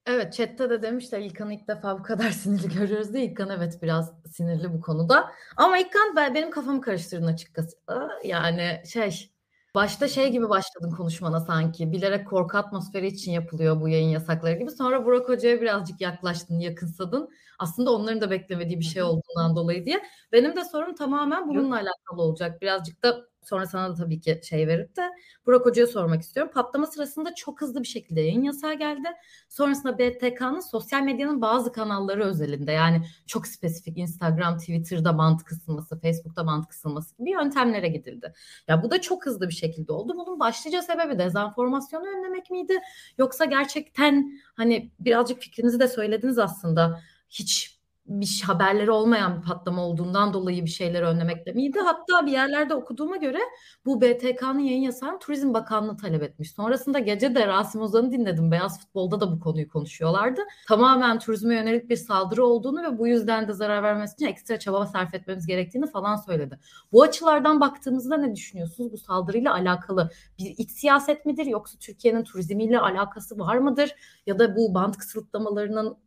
[0.06, 3.26] Evet chatte de demişler İlkan'ı ilk defa bu kadar sinirli görüyoruz diye.
[3.26, 5.32] İlkan evet biraz sinirli bu konuda.
[5.58, 7.78] Ama İlkan ben, benim kafamı karıştırdın açıkçası.
[8.24, 9.32] Yani şey
[9.76, 11.91] başta şey gibi başladın konuşmana sanki.
[11.91, 14.72] Bilerek korku atmosferi için yapılıyor bu yayın yasakları gibi.
[14.72, 17.30] Sonra Burak Hoca'ya birazcık yaklaştın, yakınsadın.
[17.60, 20.04] Aslında onların da beklemediği bir şey olduğundan dolayı diye.
[20.32, 22.62] Benim de sorum tamamen bununla alakalı olacak.
[22.62, 25.12] Birazcık da Sonra sana da tabii ki şey verip de
[25.46, 26.52] Burak Hoca'ya sormak istiyorum.
[26.54, 29.08] Patlama sırasında çok hızlı bir şekilde yayın yasağı geldi.
[29.50, 36.48] Sonrasında BTK'nın sosyal medyanın bazı kanalları özelinde yani çok spesifik Instagram, Twitter'da bant kısılması, Facebook'ta
[36.48, 38.34] bant kısılması gibi yöntemlere gidildi.
[38.68, 40.14] Ya bu da çok hızlı bir şekilde oldu.
[40.16, 42.80] Bunun başlıca sebebi dezenformasyonu önlemek miydi?
[43.18, 47.75] Yoksa gerçekten hani birazcık fikrinizi de söylediniz aslında hiç
[48.08, 51.80] bir haberleri olmayan bir patlama olduğundan dolayı bir şeyleri önlemekle miydi?
[51.80, 53.39] Hatta bir yerlerde okuduğuma göre
[53.86, 56.52] bu BTK'nın yayın yasağını Turizm Bakanlığı talep etmiş.
[56.52, 58.52] Sonrasında gece de Rasim Ozan'ı dinledim.
[58.52, 60.41] Beyaz Futbol'da da bu konuyu konuşuyorlardı.
[60.68, 64.86] Tamamen turizme yönelik bir saldırı olduğunu ve bu yüzden de zarar vermesi için ekstra çaba
[64.86, 66.60] sarf etmemiz gerektiğini falan söyledi.
[66.91, 68.91] Bu açılardan baktığımızda ne düşünüyorsunuz?
[68.91, 73.96] Bu saldırıyla alakalı bir iç siyaset midir yoksa Türkiye'nin turizmiyle alakası var mıdır?
[74.26, 75.98] Ya da bu band kısıtlamalarının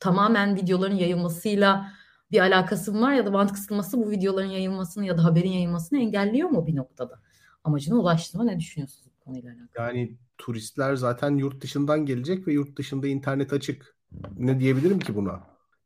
[0.00, 1.92] tamamen videoların yayılmasıyla
[2.30, 5.98] bir alakası mı var ya da bant kısılması bu videoların yayılmasını ya da haberin yayılmasını
[5.98, 7.20] engelliyor mu bir noktada?
[7.64, 8.46] Amacına ulaştı mı?
[8.46, 9.86] Ne düşünüyorsunuz bu konuyla alakalı?
[9.86, 13.96] Yani turistler zaten yurt dışından gelecek ve yurt dışında internet açık.
[14.38, 15.40] Ne diyebilirim ki buna?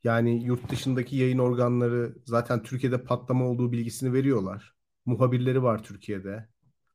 [0.04, 4.74] Yani yurt dışındaki yayın organları zaten Türkiye'de patlama olduğu bilgisini veriyorlar.
[5.06, 6.48] Muhabirleri var Türkiye'de.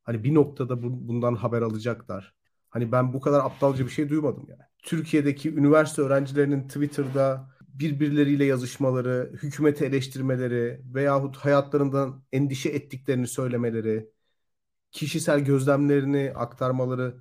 [0.03, 2.33] Hani bir noktada bu, bundan haber alacaklar.
[2.69, 4.61] Hani ben bu kadar aptalca bir şey duymadım yani.
[4.87, 14.09] Türkiye'deki üniversite öğrencilerinin Twitter'da birbirleriyle yazışmaları, hükümeti eleştirmeleri veyahut hayatlarından endişe ettiklerini söylemeleri,
[14.91, 17.17] kişisel gözlemlerini aktarmaları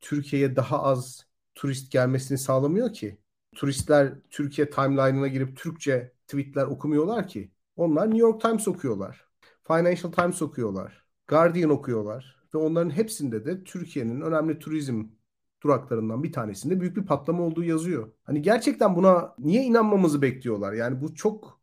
[0.00, 3.18] Türkiye'ye daha az turist gelmesini sağlamıyor ki.
[3.54, 7.52] Turistler Türkiye timeline'ına girip Türkçe tweetler okumuyorlar ki.
[7.76, 9.28] Onlar New York Times okuyorlar.
[9.66, 11.04] Financial Times okuyorlar.
[11.28, 12.38] Guardian okuyorlar.
[12.54, 15.17] Ve onların hepsinde de Türkiye'nin önemli turizm
[15.62, 18.12] duraklarından bir tanesinde büyük bir patlama olduğu yazıyor.
[18.24, 20.72] Hani gerçekten buna niye inanmamızı bekliyorlar?
[20.72, 21.60] Yani bu çok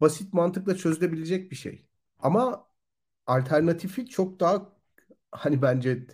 [0.00, 1.86] basit mantıkla çözülebilecek bir şey.
[2.18, 2.66] Ama
[3.26, 4.72] alternatifi çok daha
[5.32, 6.06] hani bence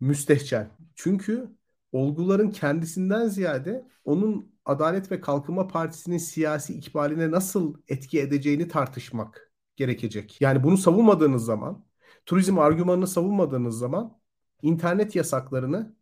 [0.00, 0.70] müstehcen.
[0.94, 1.56] Çünkü
[1.92, 10.40] olguların kendisinden ziyade onun Adalet ve Kalkınma Partisi'nin siyasi ikbaline nasıl etki edeceğini tartışmak gerekecek.
[10.40, 11.84] Yani bunu savunmadığınız zaman,
[12.26, 14.18] turizm argümanını savunmadığınız zaman
[14.62, 15.96] internet yasaklarını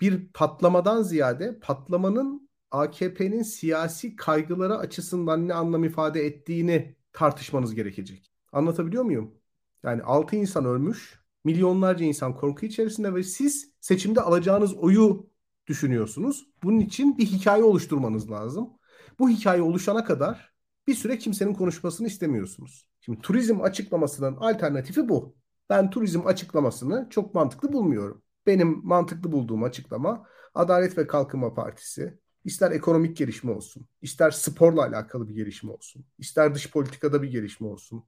[0.00, 8.32] bir patlamadan ziyade patlamanın AKP'nin siyasi kaygıları açısından ne anlam ifade ettiğini tartışmanız gerekecek.
[8.52, 9.34] Anlatabiliyor muyum?
[9.82, 15.30] Yani 6 insan ölmüş, milyonlarca insan korku içerisinde ve siz seçimde alacağınız oyu
[15.66, 16.48] düşünüyorsunuz.
[16.62, 18.70] Bunun için bir hikaye oluşturmanız lazım.
[19.18, 20.54] Bu hikaye oluşana kadar
[20.86, 22.88] bir süre kimsenin konuşmasını istemiyorsunuz.
[23.00, 25.36] Şimdi turizm açıklamasının alternatifi bu.
[25.70, 28.23] Ben turizm açıklamasını çok mantıklı bulmuyorum.
[28.46, 35.28] Benim mantıklı bulduğum açıklama Adalet ve Kalkınma Partisi ister ekonomik gelişme olsun, ister sporla alakalı
[35.28, 38.04] bir gelişme olsun, ister dış politikada bir gelişme olsun.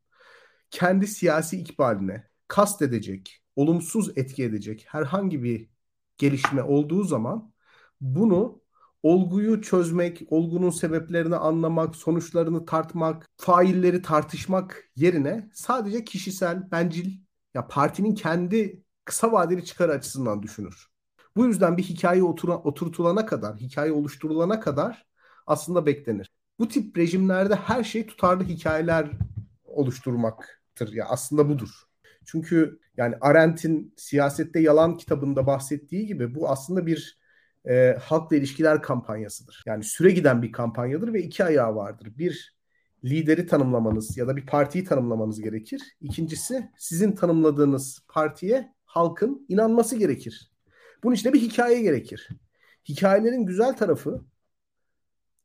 [0.70, 5.68] Kendi siyasi ikbaline kast edecek, olumsuz etki edecek herhangi bir
[6.18, 7.52] gelişme olduğu zaman
[8.00, 8.60] bunu
[9.02, 17.18] olguyu çözmek, olgunun sebeplerini anlamak, sonuçlarını tartmak, failleri tartışmak yerine sadece kişisel, bencil
[17.54, 20.88] ya partinin kendi kısa vadeli çıkar açısından düşünür.
[21.36, 25.06] Bu yüzden bir hikaye otura, oturtulana kadar, hikaye oluşturulana kadar
[25.46, 26.30] aslında beklenir.
[26.58, 29.10] Bu tip rejimlerde her şey tutarlı hikayeler
[29.64, 30.92] oluşturmaktır.
[30.92, 31.70] Ya aslında budur.
[32.24, 37.18] Çünkü yani Arendt'in Siyasette Yalan kitabında bahsettiği gibi bu aslında bir
[37.68, 39.62] e, halkla ilişkiler kampanyasıdır.
[39.66, 42.12] Yani süre giden bir kampanyadır ve iki ayağı vardır.
[42.18, 42.56] Bir,
[43.04, 45.96] lideri tanımlamanız ya da bir partiyi tanımlamanız gerekir.
[46.00, 50.52] İkincisi, sizin tanımladığınız partiye halkın inanması gerekir.
[51.04, 52.28] Bunun için de bir hikaye gerekir.
[52.88, 54.24] Hikayelerin güzel tarafı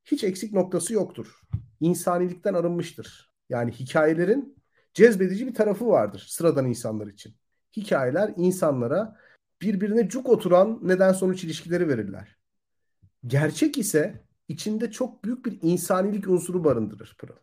[0.06, 1.42] hiç eksik noktası yoktur.
[1.80, 3.32] İnsanilikten arınmıştır.
[3.50, 7.36] Yani hikayelerin cezbedici bir tarafı vardır sıradan insanlar için.
[7.78, 9.18] Hikayeler insanlara
[9.62, 12.38] birbirine cuk oturan neden sonuç ilişkileri verirler.
[13.28, 17.36] Gerçek ise içinde çok büyük bir insanilik unsuru barındırır Pırıl.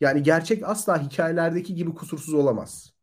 [0.00, 2.94] Yani gerçek asla hikayelerdeki gibi kusursuz olamaz.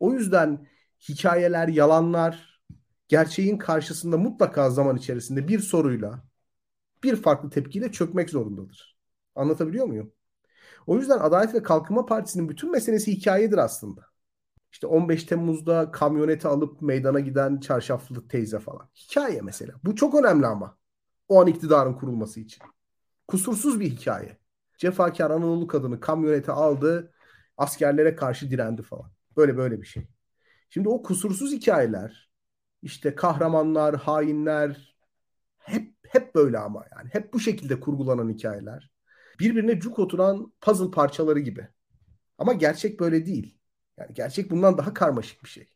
[0.00, 0.66] O yüzden
[1.08, 2.62] hikayeler, yalanlar
[3.08, 6.24] gerçeğin karşısında mutlaka zaman içerisinde bir soruyla,
[7.02, 8.98] bir farklı tepkiyle çökmek zorundadır.
[9.34, 10.12] Anlatabiliyor muyum?
[10.86, 14.06] O yüzden Adalet ve Kalkınma Partisi'nin bütün meselesi hikayedir aslında.
[14.72, 18.88] İşte 15 Temmuz'da kamyoneti alıp meydana giden çarşaflı teyze falan.
[18.96, 19.74] Hikaye mesela.
[19.84, 20.78] Bu çok önemli ama.
[21.28, 22.62] O an iktidarın kurulması için.
[23.28, 24.38] Kusursuz bir hikaye.
[24.78, 27.12] Cefakar Anadolu kadını kamyonete aldı,
[27.56, 29.12] askerlere karşı direndi falan.
[29.36, 30.08] Böyle böyle bir şey.
[30.70, 32.30] Şimdi o kusursuz hikayeler,
[32.82, 34.96] işte kahramanlar, hainler
[35.58, 38.90] hep hep böyle ama yani hep bu şekilde kurgulanan hikayeler.
[39.40, 41.68] Birbirine cuk oturan puzzle parçaları gibi.
[42.38, 43.58] Ama gerçek böyle değil.
[43.98, 45.68] Yani gerçek bundan daha karmaşık bir şey.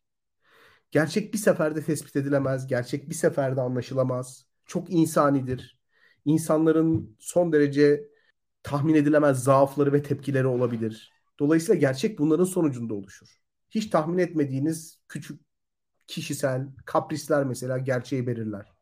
[0.91, 2.67] Gerçek bir seferde tespit edilemez.
[2.67, 4.47] Gerçek bir seferde anlaşılamaz.
[4.67, 5.81] Çok insanidir.
[6.25, 8.09] İnsanların son derece
[8.63, 11.13] tahmin edilemez zaafları ve tepkileri olabilir.
[11.41, 13.42] Dolayısıyla gerçek bunların sonucunda oluşur.
[13.75, 15.41] Hiç tahmin etmediğiniz küçük
[16.07, 18.73] kişisel kaprisler mesela gerçeği belirler.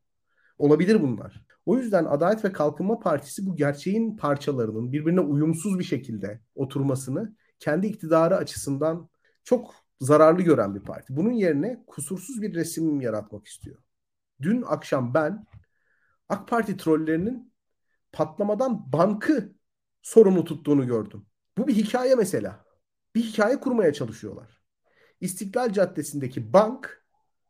[0.59, 1.47] Olabilir bunlar.
[1.67, 7.87] O yüzden Adalet ve Kalkınma Partisi bu gerçeğin parçalarının birbirine uyumsuz bir şekilde oturmasını kendi
[7.87, 9.09] iktidarı açısından
[9.45, 11.17] çok zararlı gören bir parti.
[11.17, 13.77] Bunun yerine kusursuz bir resim yaratmak istiyor.
[14.43, 15.47] Dün akşam ben
[16.29, 17.53] AK Parti trollerinin
[18.13, 19.53] patlamadan bankı
[20.03, 21.27] sorumlu tuttuğunu gördüm.
[21.59, 22.65] Bu bir hikaye mesela.
[23.15, 24.60] Bir hikaye kurmaya çalışıyorlar.
[25.21, 27.05] İstiklal Caddesi'ndeki bank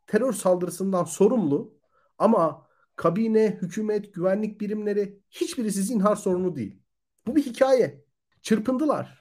[0.06, 1.74] terör saldırısından sorumlu
[2.18, 6.83] ama kabine, hükümet, güvenlik birimleri hiçbirisi zinhar sorunu değil.
[7.26, 8.04] Bu bir hikaye.
[8.42, 9.20] Çırpındılar.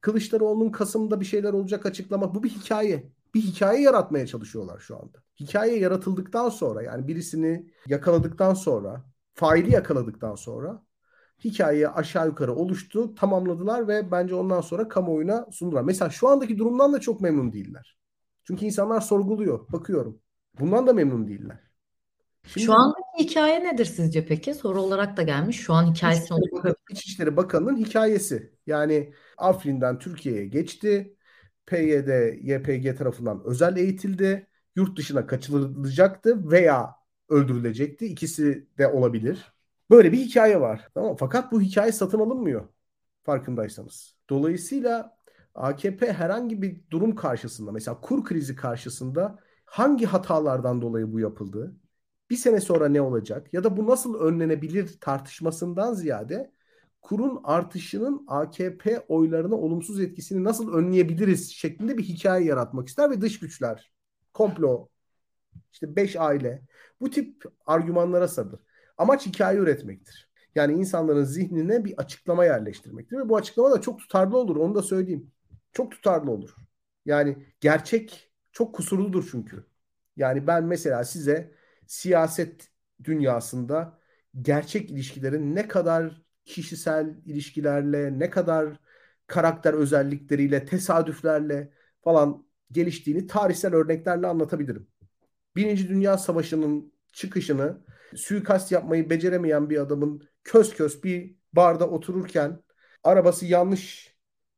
[0.00, 2.34] Kılıçdaroğlu'nun Kasım'da bir şeyler olacak açıklama.
[2.34, 3.12] Bu bir hikaye.
[3.34, 5.22] Bir hikaye yaratmaya çalışıyorlar şu anda.
[5.40, 10.82] Hikaye yaratıldıktan sonra yani birisini yakaladıktan sonra, faili yakaladıktan sonra
[11.44, 15.82] hikaye aşağı yukarı oluştu, tamamladılar ve bence ondan sonra kamuoyuna sundular.
[15.82, 17.98] Mesela şu andaki durumdan da çok memnun değiller.
[18.44, 20.20] Çünkü insanlar sorguluyor, bakıyorum.
[20.60, 21.60] Bundan da memnun değiller.
[22.46, 24.54] Şimdi Şu andaki hikaye nedir sizce peki?
[24.54, 25.60] Soru olarak da gelmiş.
[25.60, 28.52] Şu an hikayesini İçişleri, Bakan, İçişleri Bakanı'nın hikayesi.
[28.66, 31.16] Yani Afrin'den Türkiye'ye geçti.
[31.66, 34.46] PYD, YPG tarafından özel eğitildi.
[34.76, 36.96] Yurt dışına kaçırılacaktı veya
[37.28, 38.06] öldürülecekti.
[38.06, 39.53] İkisi de olabilir.
[39.94, 40.88] Böyle bir hikaye var.
[40.94, 41.16] Tamam.
[41.16, 42.68] Fakat bu hikaye satın alınmıyor.
[43.22, 44.16] Farkındaysanız.
[44.30, 45.18] Dolayısıyla
[45.54, 51.76] AKP herhangi bir durum karşısında mesela kur krizi karşısında hangi hatalardan dolayı bu yapıldı?
[52.30, 53.54] Bir sene sonra ne olacak?
[53.54, 56.52] Ya da bu nasıl önlenebilir tartışmasından ziyade
[57.02, 63.40] kurun artışının AKP oylarına olumsuz etkisini nasıl önleyebiliriz şeklinde bir hikaye yaratmak ister ve dış
[63.40, 63.92] güçler,
[64.32, 64.88] komplo,
[65.72, 66.62] işte beş aile
[67.00, 68.60] bu tip argümanlara sarılır.
[68.98, 70.30] Amaç hikaye üretmektir.
[70.54, 74.82] Yani insanların zihnine bir açıklama yerleştirmektir ve bu açıklama da çok tutarlı olur onu da
[74.82, 75.30] söyleyeyim.
[75.72, 76.54] Çok tutarlı olur.
[77.04, 79.64] Yani gerçek çok kusurludur çünkü.
[80.16, 81.54] Yani ben mesela size
[81.86, 82.68] siyaset
[83.04, 83.98] dünyasında
[84.42, 88.80] gerçek ilişkilerin ne kadar kişisel ilişkilerle, ne kadar
[89.26, 91.72] karakter özellikleriyle, tesadüflerle
[92.04, 94.86] falan geliştiğini tarihsel örneklerle anlatabilirim.
[95.56, 97.84] Birinci Dünya Savaşı'nın çıkışını
[98.16, 102.62] suikast yapmayı beceremeyen bir adamın kös kös bir barda otururken
[103.04, 104.14] arabası yanlış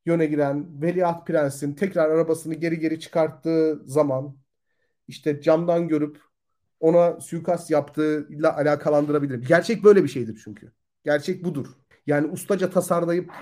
[0.06, 4.36] yöne giren Veliaht Prens'in tekrar arabasını geri geri çıkarttığı zaman
[5.08, 6.20] işte camdan görüp
[6.80, 9.44] ona suikast yaptığıyla alakalandırabilirim.
[9.48, 10.72] Gerçek böyle bir şeydir çünkü.
[11.04, 11.66] Gerçek budur.
[12.06, 13.32] Yani ustaca tasarlayıp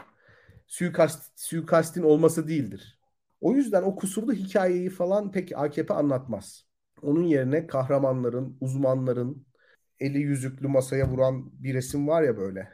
[0.66, 2.98] suikast, suikastin olması değildir.
[3.40, 6.66] O yüzden o kusurlu hikayeyi falan pek AKP anlatmaz.
[7.03, 9.46] Onun yerine kahramanların, uzmanların
[10.00, 12.68] eli yüzüklü masaya vuran bir resim var ya böyle.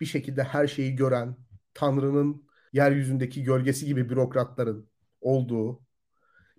[0.00, 1.36] Bir şekilde her şeyi gören,
[1.74, 5.82] Tanrı'nın yeryüzündeki gölgesi gibi bürokratların olduğu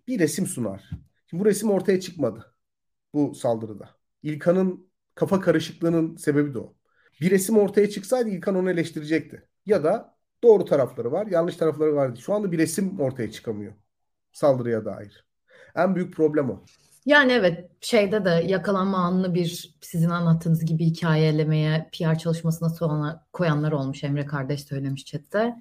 [0.07, 0.89] bir resim sunar.
[1.27, 2.55] Şimdi bu resim ortaya çıkmadı
[3.13, 3.89] bu saldırıda.
[4.23, 6.75] İlkan'ın kafa karışıklığının sebebi de o.
[7.21, 9.49] Bir resim ortaya çıksaydı İlkan onu eleştirecekti.
[9.65, 12.15] Ya da doğru tarafları var, yanlış tarafları var.
[12.15, 13.73] Şu anda bir resim ortaya çıkamıyor
[14.33, 15.25] saldırıya dair.
[15.75, 16.65] En büyük problem o.
[17.05, 23.71] Yani evet şeyde de yakalanma anını bir sizin anlattığınız gibi hikayelemeye PR çalışmasına sonra koyanlar
[23.71, 24.03] olmuş.
[24.03, 25.55] Emre kardeş söylemiş chatte.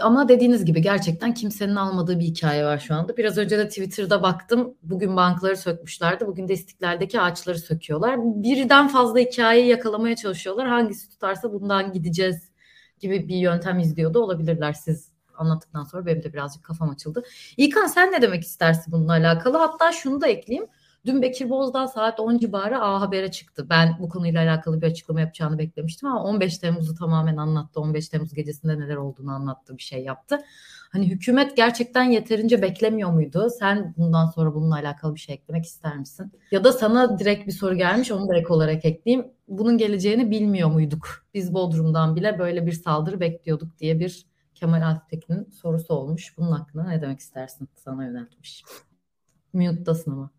[0.00, 3.16] Ama dediğiniz gibi gerçekten kimsenin almadığı bir hikaye var şu anda.
[3.16, 4.74] Biraz önce de Twitter'da baktım.
[4.82, 6.26] Bugün bankları sökmüşlerdi.
[6.26, 8.16] Bugün de istiklaldeki ağaçları söküyorlar.
[8.20, 10.68] Birden fazla hikayeyi yakalamaya çalışıyorlar.
[10.68, 12.50] Hangisi tutarsa bundan gideceğiz
[13.00, 17.22] gibi bir yöntem izliyordu olabilirler siz anlattıktan sonra benim de birazcık kafam açıldı.
[17.56, 19.56] İlkan sen ne demek istersin bununla alakalı?
[19.58, 20.68] Hatta şunu da ekleyeyim.
[21.06, 23.66] Dün Bekir Bozdağ saat 10 civarı A Haber'e çıktı.
[23.70, 27.80] Ben bu konuyla alakalı bir açıklama yapacağını beklemiştim ama 15 Temmuz'u tamamen anlattı.
[27.80, 30.38] 15 Temmuz gecesinde neler olduğunu anlattı, bir şey yaptı.
[30.92, 33.48] Hani hükümet gerçekten yeterince beklemiyor muydu?
[33.58, 36.32] Sen bundan sonra bununla alakalı bir şey eklemek ister misin?
[36.50, 39.26] Ya da sana direkt bir soru gelmiş, onu direkt olarak ekleyeyim.
[39.48, 41.26] Bunun geleceğini bilmiyor muyduk?
[41.34, 44.26] Biz Bodrum'dan bile böyle bir saldırı bekliyorduk diye bir
[44.62, 46.34] Kemal Alptekin'in sorusu olmuş.
[46.36, 47.68] Bunun hakkında ne demek istersin?
[47.74, 48.64] Sana yöneltmiş.
[49.52, 50.30] Mute'dasın ama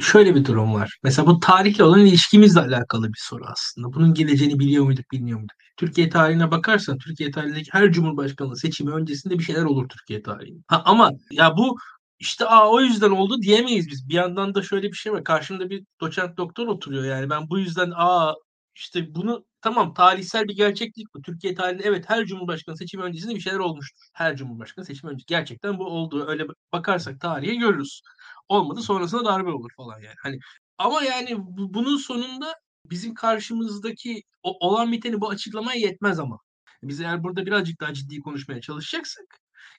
[0.00, 0.98] şöyle bir durum var.
[1.02, 3.92] Mesela bu tarihle olan ilişkimizle alakalı bir soru aslında.
[3.92, 5.56] Bunun geleceğini biliyor muyduk, bilmiyor muyduk?
[5.76, 10.62] Türkiye tarihine bakarsan, Türkiye tarihindeki her cumhurbaşkanlığı seçimi öncesinde bir şeyler olur Türkiye tarihinde.
[10.66, 11.76] Ha, ama ya bu
[12.18, 14.08] işte aa, o yüzden oldu diyemeyiz biz.
[14.08, 15.24] Bir yandan da şöyle bir şey var.
[15.24, 17.30] Karşımda bir doçent doktor oturuyor yani.
[17.30, 18.34] Ben bu yüzden aa
[18.74, 21.22] işte bunu tamam tarihsel bir gerçeklik bu.
[21.22, 24.06] Türkiye tarihinde evet her cumhurbaşkanı seçimi öncesinde bir şeyler olmuştur.
[24.12, 25.26] Her cumhurbaşkanı seçimi öncesi.
[25.26, 26.26] Gerçekten bu oldu.
[26.28, 28.02] Öyle bakarsak tarihe görürüz.
[28.48, 30.14] Olmadı sonrasında darbe olur falan yani.
[30.22, 30.38] Hani
[30.78, 32.54] ama yani bu, bunun sonunda
[32.90, 36.38] bizim karşımızdaki o, olan biteni bu açıklamaya yetmez ama.
[36.82, 39.26] Biz eğer burada birazcık daha ciddi konuşmaya çalışacaksak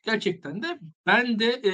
[0.03, 1.71] gerçekten de ben de e,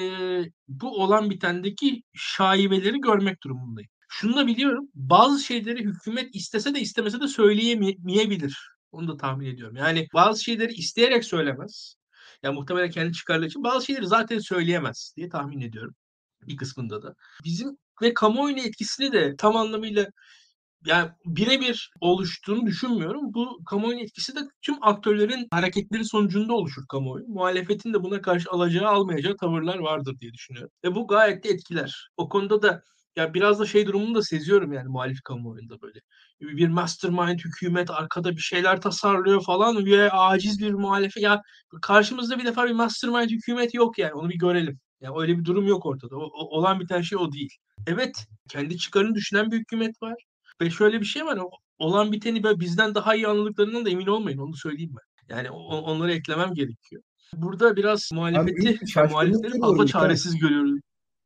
[0.68, 3.90] bu olan bitendeki şaibeleri görmek durumundayım.
[4.16, 4.90] Şunu da biliyorum.
[4.96, 8.58] Bazı şeyleri hükümet istese de istemese de söyleyemeyebilir.
[8.92, 9.76] Onu da tahmin ediyorum.
[9.76, 11.96] Yani bazı şeyleri isteyerek söylemez.
[12.44, 15.96] Ya yani muhtemelen kendi çıkarları için bazı şeyleri zaten söyleyemez diye tahmin ediyorum
[16.48, 17.16] bir kısmında da.
[17.44, 20.06] Bizim ve kamuoyuna etkisini de tam anlamıyla
[20.86, 23.34] yani birebir oluştuğunu düşünmüyorum.
[23.34, 27.26] Bu kamuoyunun etkisi de tüm aktörlerin hareketleri sonucunda oluşur kamuoyu.
[27.28, 30.72] Muhalefetin de buna karşı alacağı almayacağı tavırlar vardır diye düşünüyorum.
[30.84, 32.10] Ve bu gayet de etkiler.
[32.18, 32.84] O konuda da
[33.16, 36.00] ya biraz da şey durumunu da seziyorum yani muhalif kamuoyunda böyle.
[36.42, 41.24] Bir mastermind hükümet arkada bir şeyler tasarlıyor falan ve aciz bir muhalefet.
[41.24, 41.42] Ya
[41.82, 44.80] karşımızda bir defa bir mastermind hükümet yok yani onu bir görelim.
[45.02, 46.16] Yani öyle bir durum yok ortada.
[46.18, 47.58] O, o, olan biten şey o değil.
[47.88, 50.16] Evet, kendi çıkarını düşünen bir hükümet var.
[50.62, 51.40] Ve şöyle bir şey var.
[51.78, 54.38] Olan biteni böyle bizden daha iyi anladıklarından da emin olmayın.
[54.38, 55.36] Onu söyleyeyim ben.
[55.36, 57.02] Yani on, onları eklemem gerekiyor.
[57.36, 58.78] Burada biraz muhalefeti,
[59.10, 60.80] muhalefetleri fazla çaresiz görüyoruz.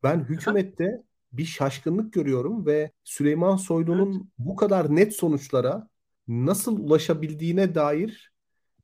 [0.04, 4.26] Ben hükümette bir şaşkınlık görüyorum ve Süleyman Soylu'nun evet.
[4.38, 5.88] bu kadar net sonuçlara
[6.28, 8.32] nasıl ulaşabildiğine dair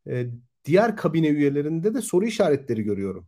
[0.08, 0.28] e,
[0.66, 3.28] diğer kabine üyelerinde de soru işaretleri görüyorum.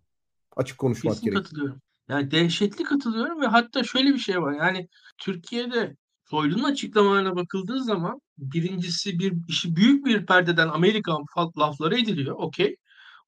[0.55, 1.37] Açık konuşmak Kesin gerek.
[1.37, 1.81] katılıyorum.
[2.09, 4.53] Yani dehşetli katılıyorum ve hatta şöyle bir şey var.
[4.53, 4.87] Yani
[5.17, 5.95] Türkiye'de
[6.29, 11.25] Soylu'nun açıklamalarına bakıldığı zaman birincisi bir işi büyük bir perdeden Amerikan
[11.57, 12.35] lafları ediliyor.
[12.39, 12.75] Okey.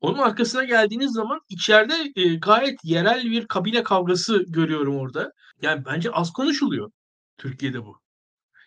[0.02, 5.32] Onun arkasına geldiğiniz zaman içeride e, gayet yerel bir kabile kavgası görüyorum orada.
[5.62, 6.92] Yani bence az konuşuluyor
[7.38, 8.02] Türkiye'de bu.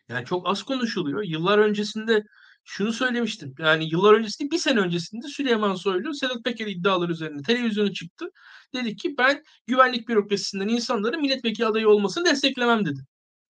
[0.08, 1.22] Yani çok az konuşuluyor.
[1.24, 2.22] Yıllar öncesinde
[2.64, 3.54] şunu söylemiştim.
[3.58, 8.26] Yani yıllar öncesinde bir sene öncesinde Süleyman Soylu Sedat Peker iddiaları üzerine televizyona çıktı.
[8.74, 13.00] Dedi ki ben güvenlik bürokrasisinden insanların milletvekili adayı olmasını desteklemem dedi.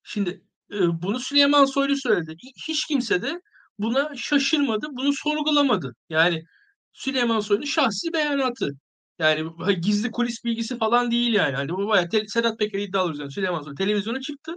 [0.03, 2.37] Şimdi e, bunu Süleyman Soylu söyledi.
[2.69, 3.41] Hiç kimse de
[3.79, 5.95] buna şaşırmadı, bunu sorgulamadı.
[6.09, 6.45] Yani
[6.93, 8.71] Süleyman Soylu'nun şahsi beyanatı.
[9.21, 9.51] Yani
[9.81, 11.57] gizli kulis bilgisi falan değil yani.
[11.57, 14.57] Hani bu bayağı Sedat Peker iddiaları üzerine Süleyman Soylu televizyona çıktı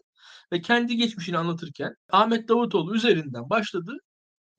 [0.54, 3.98] ve kendi geçmişini anlatırken Ahmet Davutoğlu üzerinden başladı.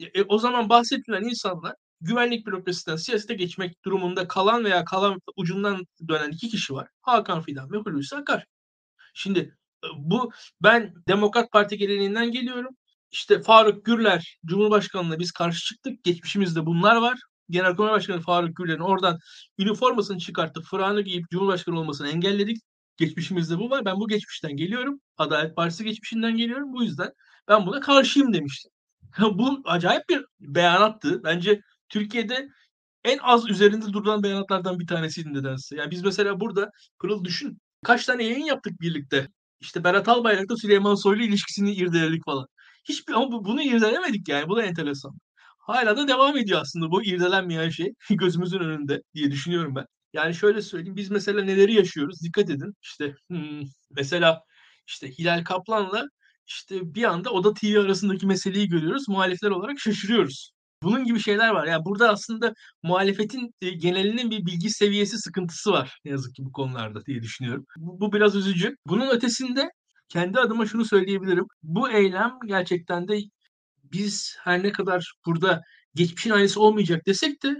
[0.01, 6.31] E, o zaman bahsedilen insanlar güvenlik bürokrasisinden siyasete geçmek durumunda kalan veya kalan ucundan dönen
[6.31, 6.89] iki kişi var.
[7.03, 8.45] Hakan Fidan ve Hulusi Akar.
[9.15, 10.33] Şimdi e, bu
[10.63, 12.77] ben Demokrat Parti geleneğinden geliyorum.
[13.11, 16.05] İşte Faruk Gürler Cumhurbaşkanlığına biz karşı çıktık.
[16.05, 17.19] Geçmişimizde bunlar var.
[17.51, 19.19] Genelkurmay Başkanı Faruk Gürler'in oradan
[19.59, 22.59] üniformasını çıkartıp fırağını giyip Cumhurbaşkanı olmasını engelledik.
[22.97, 23.85] Geçmişimizde bu var.
[23.85, 25.01] Ben bu geçmişten geliyorum.
[25.19, 26.73] Adalet Partisi geçmişinden geliyorum.
[26.73, 27.11] Bu yüzden
[27.49, 28.71] ben buna karşıyım demiştim.
[29.21, 31.25] bu acayip bir beyanattı.
[31.25, 32.49] Bence Türkiye'de
[33.05, 35.77] en az üzerinde durulan beyanatlardan bir tanesiydi nedense.
[35.77, 37.59] Yani biz mesela burada Pırıl düşün.
[37.85, 39.29] Kaç tane yayın yaptık birlikte.
[39.61, 42.47] İşte Berat Albayrak'ta Süleyman Soylu ilişkisini irdeledik falan.
[42.89, 44.49] Hiçbir ama bunu irdelemedik yani.
[44.49, 45.13] Bu da enteresan.
[45.67, 49.87] Hala da devam ediyor aslında bu irdelenmeyen şey gözümüzün önünde diye düşünüyorum ben.
[50.13, 52.75] Yani şöyle söyleyeyim biz mesela neleri yaşıyoruz dikkat edin.
[52.83, 54.41] İşte hmm, mesela
[54.87, 56.05] işte Hilal Kaplan'la
[56.47, 59.09] işte bir anda Oda TV arasındaki meseleyi görüyoruz.
[59.09, 60.53] Muhalifler olarak şaşırıyoruz.
[60.83, 61.67] Bunun gibi şeyler var.
[61.67, 66.53] Yani burada aslında muhalefetin e, genelinin bir bilgi seviyesi sıkıntısı var ne yazık ki bu
[66.53, 67.65] konularda diye düşünüyorum.
[67.77, 68.77] Bu, bu biraz üzücü.
[68.87, 69.71] Bunun ötesinde
[70.09, 71.45] kendi adıma şunu söyleyebilirim.
[71.63, 73.19] Bu eylem gerçekten de
[73.95, 75.63] biz her ne kadar burada
[75.95, 77.57] geçmişin aynısı olmayacak desek de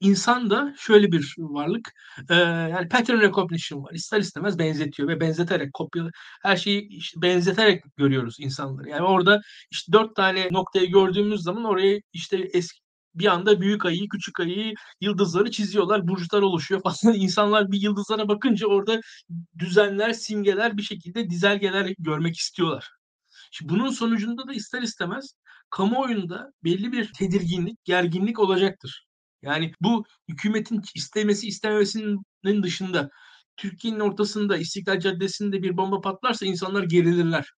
[0.00, 1.92] insan da şöyle bir varlık.
[2.30, 3.92] E, yani pattern recognition var.
[3.94, 6.04] İster istemez benzetiyor ve benzeterek kopya
[6.42, 8.88] her şeyi işte benzeterek görüyoruz insanları.
[8.88, 14.08] Yani orada işte dört tane noktayı gördüğümüz zaman oraya işte eski bir anda büyük ayı,
[14.08, 17.14] küçük ayı, yıldızları çiziyorlar, burçlar oluşuyor falan.
[17.20, 19.00] İnsanlar bir yıldızlara bakınca orada
[19.58, 22.90] düzenler, simgeler bir şekilde dizelgeler görmek istiyorlar.
[23.50, 25.34] Şimdi bunun sonucunda da ister istemez
[25.74, 29.06] kamuoyunda belli bir tedirginlik, gerginlik olacaktır.
[29.42, 33.10] Yani bu hükümetin istemesi istememesinin dışında
[33.56, 37.50] Türkiye'nin ortasında İstiklal Caddesi'nde bir bomba patlarsa insanlar gerilirler.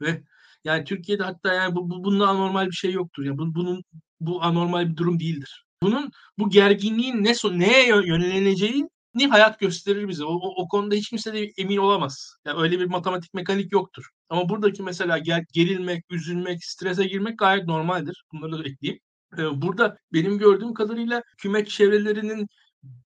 [0.00, 0.22] Ve
[0.64, 3.24] yani Türkiye'de hatta yani bu, bu bunda anormal bir şey yoktur.
[3.24, 3.82] Yani bu, bunun
[4.20, 5.64] bu anormal bir durum değildir.
[5.82, 10.24] Bunun bu gerginliğin ne neye yöneleneceği ni hayat gösterir bize.
[10.24, 12.36] O, o, o konuda hiç kimse de emin olamaz.
[12.46, 14.04] Yani öyle bir matematik mekanik yoktur.
[14.28, 18.24] Ama buradaki mesela ger, gerilmek, üzülmek, strese girmek gayet normaldir.
[18.32, 19.00] Bunları da ekleyeyim.
[19.38, 22.46] Ee, burada benim gördüğüm kadarıyla hükümet çevrelerinin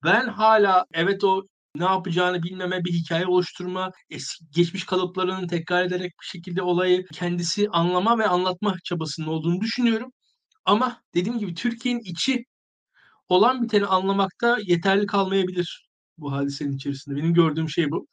[0.04, 6.12] ben hala evet o ne yapacağını bilmeme, bir hikaye oluşturma, eski, geçmiş kalıplarını tekrar ederek
[6.22, 10.12] bir şekilde olayı kendisi anlama ve anlatma çabasının olduğunu düşünüyorum.
[10.64, 12.44] Ama dediğim gibi Türkiye'nin içi
[13.28, 15.85] olan biteni anlamakta yeterli kalmayabilir
[16.18, 17.16] bu hadisenin içerisinde.
[17.16, 18.06] Benim gördüğüm şey bu.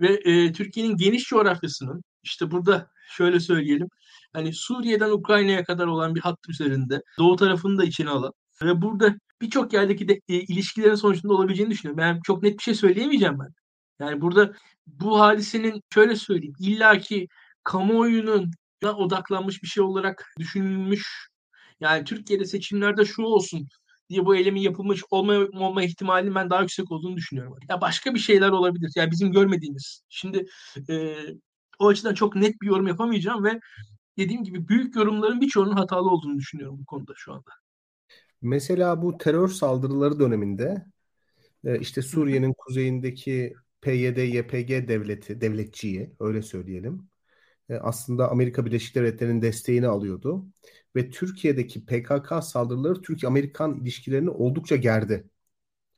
[0.00, 3.88] Ve e, Türkiye'nin geniş coğrafyasının işte burada şöyle söyleyelim
[4.32, 8.32] hani Suriye'den Ukrayna'ya kadar olan bir hat üzerinde doğu tarafını da içine alan
[8.62, 11.98] ve burada birçok yerdeki de e, ilişkilerin sonucunda olabileceğini düşünüyorum.
[11.98, 13.54] Ben çok net bir şey söyleyemeyeceğim ben.
[14.00, 14.52] Yani burada
[14.86, 17.28] bu hadisenin şöyle söyleyeyim illaki
[17.64, 18.50] kamuoyunun
[18.84, 21.28] odaklanmış bir şey olarak düşünülmüş.
[21.80, 23.68] Yani Türkiye'de seçimlerde şu olsun
[24.08, 27.56] diye bu eylemin yapılmış olma, olma ihtimalinin ben daha yüksek olduğunu düşünüyorum.
[27.68, 28.92] Ya başka bir şeyler olabilir.
[28.96, 30.02] Ya yani bizim görmediğimiz.
[30.08, 30.46] Şimdi
[30.90, 31.16] e,
[31.78, 33.60] o açıdan çok net bir yorum yapamayacağım ve
[34.18, 37.50] dediğim gibi büyük yorumların birçoğunun hatalı olduğunu düşünüyorum bu konuda şu anda.
[38.42, 40.86] Mesela bu terör saldırıları döneminde
[41.64, 47.08] e, işte Suriye'nin kuzeyindeki PYD, YPG devleti, devletçiyi öyle söyleyelim.
[47.68, 50.46] E, aslında Amerika Birleşik Devletleri'nin desteğini alıyordu.
[50.98, 55.30] Ve Türkiye'deki PKK saldırıları Türk-Amerikan ilişkilerini oldukça gerdi.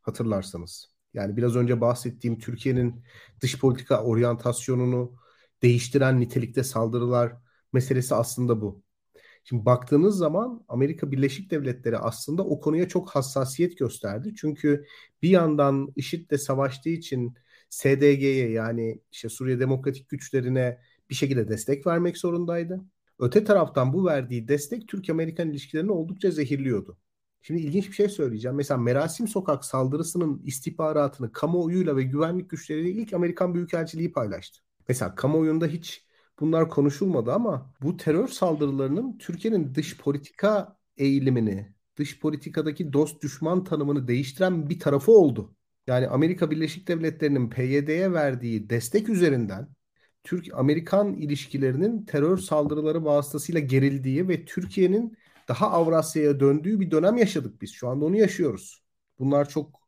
[0.03, 0.95] Hatırlarsanız.
[1.15, 3.05] Yani biraz önce bahsettiğim Türkiye'nin
[3.41, 5.17] dış politika oryantasyonunu
[5.63, 7.37] değiştiren nitelikte saldırılar
[7.73, 8.83] meselesi aslında bu.
[9.45, 14.35] Şimdi baktığınız zaman Amerika Birleşik Devletleri aslında o konuya çok hassasiyet gösterdi.
[14.37, 14.85] Çünkü
[15.23, 17.35] bir yandan IŞİD'le savaştığı için
[17.71, 20.79] SDG'ye yani işte Suriye Demokratik Güçlerine
[21.11, 22.85] bir şekilde destek vermek zorundaydı.
[23.21, 26.99] Öte taraftan bu verdiği destek Türk-Amerikan ilişkilerini oldukça zehirliyordu.
[27.43, 28.57] Şimdi ilginç bir şey söyleyeceğim.
[28.57, 34.61] Mesela Merasim Sokak saldırısının istihbaratını kamuoyuyla ve güvenlik güçleriyle ilk Amerikan Büyükelçiliği paylaştı.
[34.89, 36.07] Mesela kamuoyunda hiç
[36.41, 44.09] bunlar konuşulmadı ama bu terör saldırılarının Türkiye'nin dış politika eğilimini, dış politikadaki dost düşman tanımını
[44.09, 45.55] değiştiren bir tarafı oldu.
[45.87, 49.69] Yani Amerika Birleşik Devletleri'nin PYD'ye verdiği destek üzerinden
[50.25, 55.17] Türk-Amerikan ilişkilerinin terör saldırıları vasıtasıyla gerildiği ve Türkiye'nin
[55.49, 57.73] daha Avrasya'ya döndüğü bir dönem yaşadık biz.
[57.73, 58.83] Şu anda onu yaşıyoruz.
[59.19, 59.81] Bunlar çok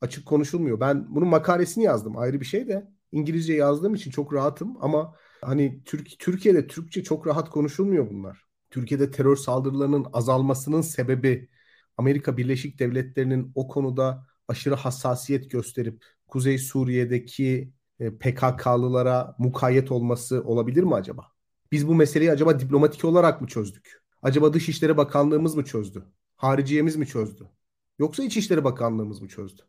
[0.00, 0.80] açık konuşulmuyor.
[0.80, 2.90] Ben bunun makalesini yazdım ayrı bir şey de.
[3.12, 8.44] İngilizce yazdığım için çok rahatım ama hani Türk Türkiye'de Türkçe çok rahat konuşulmuyor bunlar.
[8.70, 11.48] Türkiye'de terör saldırılarının azalmasının sebebi
[11.96, 20.94] Amerika Birleşik Devletleri'nin o konuda aşırı hassasiyet gösterip Kuzey Suriye'deki PKK'lılara mukayyet olması olabilir mi
[20.94, 21.26] acaba?
[21.72, 24.02] Biz bu meseleyi acaba diplomatik olarak mı çözdük?
[24.22, 26.04] Acaba Dışişleri Bakanlığımız mı çözdü?
[26.36, 27.50] Hariciyemiz mi çözdü?
[27.98, 29.62] Yoksa İçişleri Bakanlığımız mı çözdü?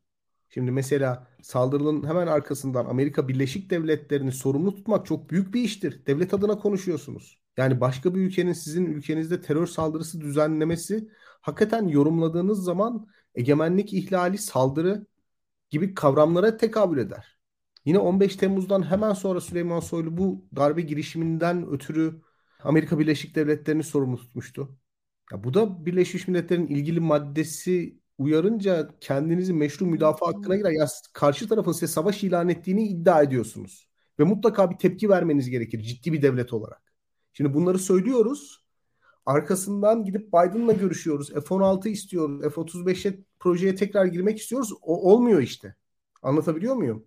[0.49, 6.05] Şimdi mesela saldırının hemen arkasından Amerika Birleşik Devletleri'ni sorumlu tutmak çok büyük bir iştir.
[6.05, 7.41] Devlet adına konuşuyorsunuz.
[7.57, 11.09] Yani başka bir ülkenin sizin ülkenizde terör saldırısı düzenlemesi
[11.41, 15.05] hakikaten yorumladığınız zaman egemenlik ihlali, saldırı
[15.69, 17.40] gibi kavramlara tekabül eder.
[17.85, 22.21] Yine 15 Temmuz'dan hemen sonra Süleyman Soylu bu darbe girişiminden ötürü
[22.63, 24.77] Amerika Birleşik Devletleri'ni sorumlu tutmuştu.
[25.31, 30.71] Ya bu da Birleşmiş Milletler'in ilgili maddesi uyarınca kendinizi meşru müdafaa hakkına girer.
[30.71, 33.87] Ya karşı tarafın size savaş ilan ettiğini iddia ediyorsunuz.
[34.19, 36.93] Ve mutlaka bir tepki vermeniz gerekir ciddi bir devlet olarak.
[37.33, 38.65] Şimdi bunları söylüyoruz.
[39.25, 41.33] Arkasından gidip Biden'la görüşüyoruz.
[41.33, 42.41] F-16 istiyoruz.
[42.41, 44.73] F-35'e projeye tekrar girmek istiyoruz.
[44.81, 45.75] O olmuyor işte.
[46.21, 47.05] Anlatabiliyor muyum?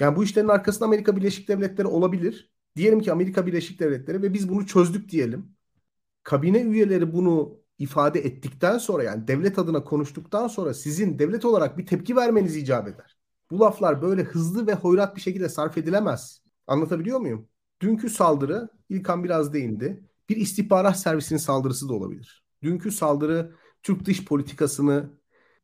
[0.00, 2.52] Yani bu işlerin arkasında Amerika Birleşik Devletleri olabilir.
[2.76, 5.56] Diyelim ki Amerika Birleşik Devletleri ve biz bunu çözdük diyelim.
[6.22, 11.86] Kabine üyeleri bunu ifade ettikten sonra yani devlet adına konuştuktan sonra sizin devlet olarak bir
[11.86, 13.16] tepki vermeniz icap eder.
[13.50, 16.42] Bu laflar böyle hızlı ve hoyrat bir şekilde sarf edilemez.
[16.66, 17.48] Anlatabiliyor muyum?
[17.82, 20.04] Dünkü saldırı İlkan biraz değindi.
[20.28, 22.44] Bir istihbarat servisinin saldırısı da olabilir.
[22.62, 25.10] Dünkü saldırı Türk dış politikasını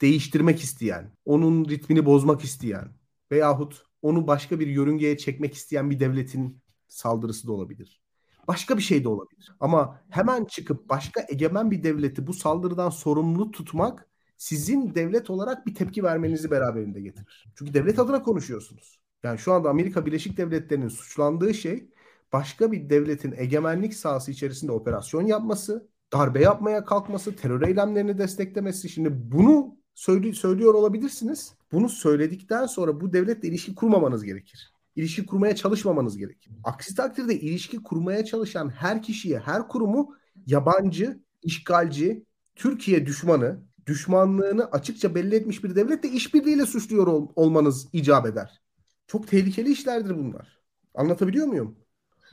[0.01, 2.89] değiştirmek isteyen, onun ritmini bozmak isteyen
[3.33, 8.01] veyahut onu başka bir yörüngeye çekmek isteyen bir devletin saldırısı da olabilir.
[8.49, 9.53] Başka bir şey de olabilir.
[9.61, 15.75] Ama hemen çıkıp başka egemen bir devleti bu saldırıdan sorumlu tutmak sizin devlet olarak bir
[15.75, 17.47] tepki vermenizi beraberinde getirir.
[17.55, 19.01] Çünkü devlet adına konuşuyorsunuz.
[19.23, 21.91] Yani şu anda Amerika Birleşik Devletleri'nin suçlandığı şey
[22.33, 28.89] başka bir devletin egemenlik sahası içerisinde operasyon yapması, darbe yapmaya kalkması, terör eylemlerini desteklemesi.
[28.89, 31.55] Şimdi bunu söyle, söylüyor olabilirsiniz.
[31.73, 34.73] Bunu söyledikten sonra bu devletle ilişki kurmamanız gerekir.
[34.97, 36.53] İlişki kurmaya çalışmamanız gerekir.
[36.65, 40.15] Aksi takdirde ilişki kurmaya çalışan her kişiye, her kurumu
[40.47, 42.25] yabancı, işgalci,
[42.55, 48.61] Türkiye düşmanı, düşmanlığını açıkça belli etmiş bir devletle işbirliğiyle suçluyor ol, olmanız icap eder.
[49.07, 50.59] Çok tehlikeli işlerdir bunlar.
[50.95, 51.77] Anlatabiliyor muyum?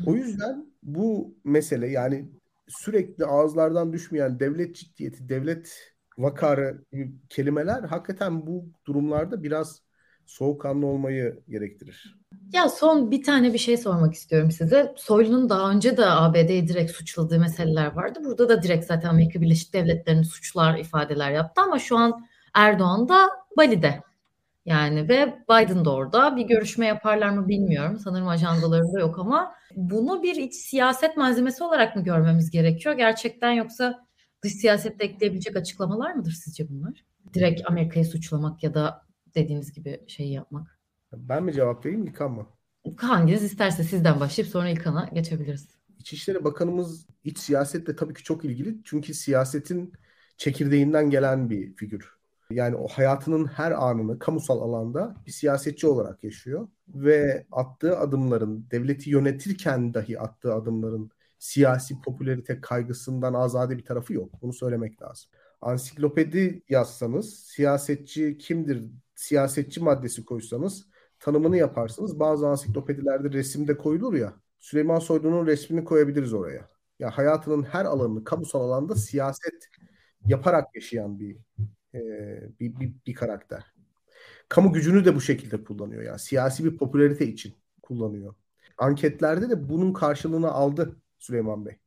[0.05, 2.31] O yüzden bu mesele yani
[2.67, 6.83] sürekli ağızlardan düşmeyen devlet ciddiyeti, devlet vakarı
[7.29, 9.81] kelimeler hakikaten bu durumlarda biraz
[10.25, 12.17] soğukkanlı olmayı gerektirir.
[12.53, 14.93] Ya son bir tane bir şey sormak istiyorum size.
[14.97, 18.19] Soylu'nun daha önce de ABD'yi direkt suçladığı meseleler vardı.
[18.25, 23.29] Burada da direkt zaten Amerika Birleşik Devletleri'ni suçlar ifadeler yaptı ama şu an Erdoğan da
[23.57, 24.01] Bali'de.
[24.65, 26.35] Yani ve Biden da orada.
[26.35, 27.99] Bir görüşme yaparlar mı bilmiyorum.
[27.99, 34.06] Sanırım ajandalarında yok ama bunu bir iç siyaset malzemesi olarak mı görmemiz gerekiyor gerçekten yoksa
[34.43, 37.05] dış siyasette ekleyebilecek açıklamalar mıdır sizce bunlar?
[37.33, 40.79] Direkt Amerika'yı suçlamak ya da dediğiniz gibi şeyi yapmak.
[41.13, 42.47] Ben mi cevap vereyim İlkan mı?
[42.97, 45.67] Hanginiz isterse sizden başlayıp sonra İlkan'a geçebiliriz.
[45.99, 48.77] İçişleri Bakanımız iç siyasetle tabii ki çok ilgili.
[48.83, 49.93] Çünkü siyasetin
[50.37, 52.17] çekirdeğinden gelen bir figür.
[52.49, 56.67] Yani o hayatının her anını kamusal alanda bir siyasetçi olarak yaşıyor.
[56.87, 64.41] Ve attığı adımların, devleti yönetirken dahi attığı adımların siyasi popülerite kaygısından azade bir tarafı yok.
[64.41, 65.29] Bunu söylemek lazım.
[65.61, 68.83] Ansiklopedi yazsanız siyasetçi kimdir,
[69.15, 70.87] siyasetçi maddesi koysanız
[71.19, 72.19] tanımını yaparsınız.
[72.19, 74.33] Bazı ansiklopedilerde resimde koyulur ya.
[74.59, 76.69] Süleyman Soylu'nun resmini koyabiliriz oraya.
[76.99, 79.69] Ya hayatının her alanını kamusal alanda siyaset
[80.25, 81.37] yaparak yaşayan bir
[81.93, 81.99] e,
[82.59, 83.63] bir, bir, bir karakter.
[84.49, 86.03] Kamu gücünü de bu şekilde kullanıyor.
[86.03, 88.35] Yani siyasi bir popülarite için kullanıyor.
[88.77, 91.79] Anketlerde de bunun karşılığını aldı Süleyman Bey.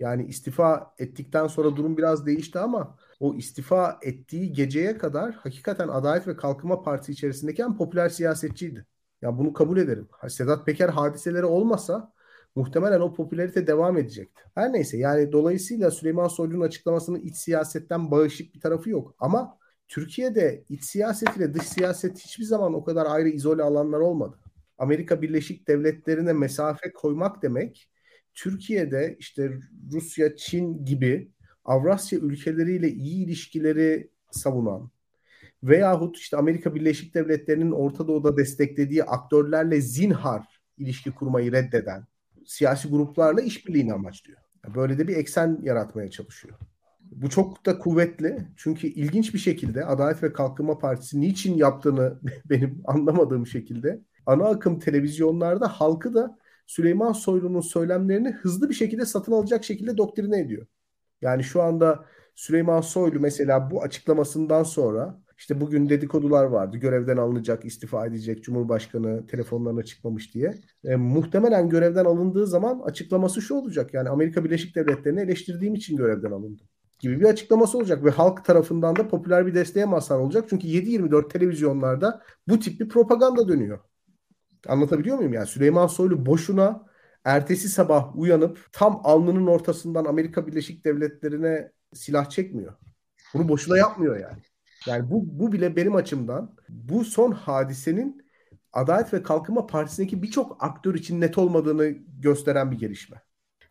[0.00, 6.28] Yani istifa ettikten sonra durum biraz değişti ama o istifa ettiği geceye kadar hakikaten Adalet
[6.28, 8.86] ve Kalkınma Partisi içerisindeki en popüler siyasetçiydi.
[9.22, 10.08] Yani bunu kabul ederim.
[10.28, 12.12] Sedat Peker hadiseleri olmasa
[12.54, 14.42] muhtemelen o popülarite devam edecekti.
[14.54, 19.14] Her neyse yani dolayısıyla Süleyman Soylu'nun açıklamasının iç siyasetten bağışık bir tarafı yok.
[19.18, 19.58] Ama
[19.88, 24.38] Türkiye'de iç siyaset ile dış siyaset hiçbir zaman o kadar ayrı izole alanlar olmadı.
[24.78, 27.88] Amerika Birleşik Devletleri'ne mesafe koymak demek
[28.34, 29.58] Türkiye'de işte
[29.92, 31.32] Rusya, Çin gibi
[31.64, 34.90] Avrasya ülkeleriyle iyi ilişkileri savunan
[35.62, 42.06] veyahut işte Amerika Birleşik Devletleri'nin Orta Doğu'da desteklediği aktörlerle zinhar ilişki kurmayı reddeden
[42.46, 44.38] siyasi gruplarla işbirliğini amaçlıyor.
[44.74, 46.58] Böyle de bir eksen yaratmaya çalışıyor.
[47.00, 48.46] Bu çok da kuvvetli.
[48.56, 52.20] Çünkü ilginç bir şekilde Adalet ve Kalkınma Partisi niçin yaptığını
[52.50, 59.32] benim anlamadığım şekilde ana akım televizyonlarda halkı da Süleyman Soylu'nun söylemlerini hızlı bir şekilde satın
[59.32, 60.66] alacak şekilde doktrine ediyor.
[61.22, 62.04] Yani şu anda
[62.34, 66.76] Süleyman Soylu mesela bu açıklamasından sonra işte bugün dedikodular vardı.
[66.76, 70.54] Görevden alınacak, istifa edecek, Cumhurbaşkanı telefonlarına çıkmamış diye.
[70.84, 73.94] E, muhtemelen görevden alındığı zaman açıklaması şu olacak.
[73.94, 76.66] Yani Amerika Birleşik Devletleri'ni eleştirdiğim için görevden alındım
[77.00, 80.44] gibi bir açıklaması olacak ve halk tarafından da popüler bir desteğe mazhar olacak.
[80.50, 83.78] Çünkü 7-24 televizyonlarda bu tip bir propaganda dönüyor.
[84.68, 85.32] Anlatabiliyor muyum?
[85.32, 86.86] Yani Süleyman Soylu boşuna
[87.24, 92.74] ertesi sabah uyanıp tam alnının ortasından Amerika Birleşik Devletleri'ne silah çekmiyor.
[93.34, 94.42] Bunu boşuna yapmıyor yani.
[94.86, 98.24] Yani bu, bu bile benim açımdan bu son hadisenin
[98.72, 101.88] Adalet ve Kalkınma Partisi'ndeki birçok aktör için net olmadığını
[102.20, 103.22] gösteren bir gelişme.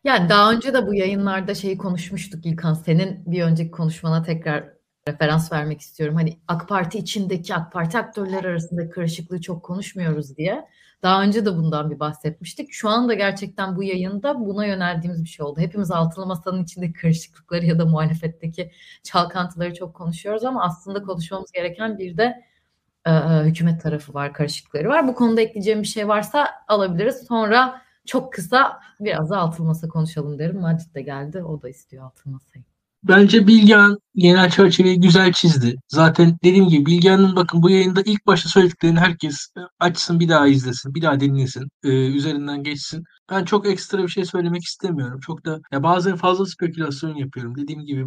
[0.04, 2.74] Yani daha önce de bu yayınlarda şeyi konuşmuştuk İlkan.
[2.74, 4.73] Senin bir önceki konuşmana tekrar
[5.08, 6.16] referans vermek istiyorum.
[6.16, 10.68] Hani AK Parti içindeki AK Parti aktörler arasında karışıklığı çok konuşmuyoruz diye.
[11.04, 12.74] Daha önce de bundan bir bahsetmiştik.
[12.74, 15.60] Şu anda gerçekten bu yayında buna yöneldiğimiz bir şey oldu.
[15.60, 18.72] Hepimiz altılı masanın içindeki karışıklıkları ya da muhalefetteki
[19.04, 22.44] çalkantıları çok konuşuyoruz ama aslında konuşmamız gereken bir de
[23.08, 23.12] e,
[23.44, 25.08] hükümet tarafı var, karışıklıkları var.
[25.08, 27.28] Bu konuda ekleyeceğim bir şey varsa alabiliriz.
[27.28, 30.60] Sonra çok kısa biraz da altılı masa konuşalım derim.
[30.62, 31.44] Macit de geldi.
[31.44, 32.73] O da istiyor altılı masayı.
[33.04, 35.76] Bence Bilgehan genel çerçeveyi güzel çizdi.
[35.88, 40.48] Zaten dediğim gibi Bilgehan'ın bakın bu yayında ilk başta söylediklerini herkes e, açsın bir daha
[40.48, 43.04] izlesin, bir daha dinlesin, e, üzerinden geçsin.
[43.30, 45.20] Ben çok ekstra bir şey söylemek istemiyorum.
[45.20, 47.58] Çok da ya bazen fazla spekülasyon yapıyorum.
[47.58, 48.06] Dediğim gibi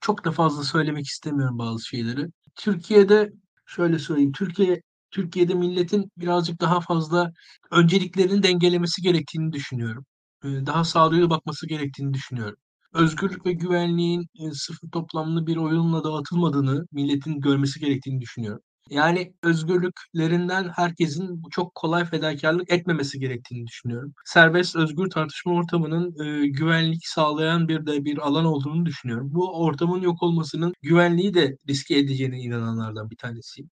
[0.00, 2.26] çok da fazla söylemek istemiyorum bazı şeyleri.
[2.54, 3.32] Türkiye'de
[3.66, 4.32] şöyle söyleyeyim.
[4.32, 4.80] Türkiye
[5.10, 7.30] Türkiye'de milletin birazcık daha fazla
[7.70, 10.04] önceliklerini dengelemesi gerektiğini düşünüyorum.
[10.44, 12.56] E, daha sağduyulu bakması gerektiğini düşünüyorum
[12.94, 18.62] özgürlük ve güvenliğin e, sıfır toplamlı bir oyunla dağıtılmadığını milletin görmesi gerektiğini düşünüyorum.
[18.90, 24.14] Yani özgürlüklerinden herkesin çok kolay fedakarlık etmemesi gerektiğini düşünüyorum.
[24.24, 29.28] Serbest, özgür tartışma ortamının e, güvenlik sağlayan bir de bir alan olduğunu düşünüyorum.
[29.34, 33.70] Bu ortamın yok olmasının güvenliği de riske edeceğine inananlardan bir tanesiyim.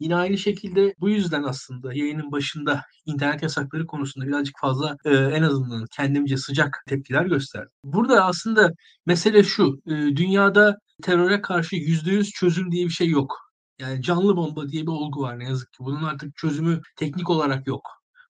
[0.00, 5.42] Yine aynı şekilde bu yüzden aslında yayının başında internet yasakları konusunda birazcık fazla e, en
[5.42, 7.70] azından kendimce sıcak tepkiler gösterdim.
[7.84, 8.70] Burada aslında
[9.06, 13.36] mesele şu, e, dünyada teröre karşı %100 çözüm diye bir şey yok.
[13.78, 15.78] Yani canlı bomba diye bir olgu var ne yazık ki.
[15.80, 17.82] Bunun artık çözümü teknik olarak yok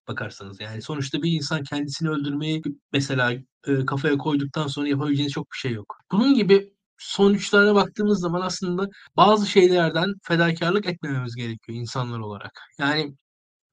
[0.07, 0.59] bakarsanız.
[0.59, 2.61] Yani sonuçta bir insan kendisini öldürmeyi
[2.93, 3.31] mesela
[3.67, 5.97] e, kafaya koyduktan sonra yapabileceğiniz çok bir şey yok.
[6.11, 8.87] Bunun gibi sonuçlarına baktığımız zaman aslında
[9.17, 12.51] bazı şeylerden fedakarlık etmememiz gerekiyor insanlar olarak.
[12.79, 13.15] Yani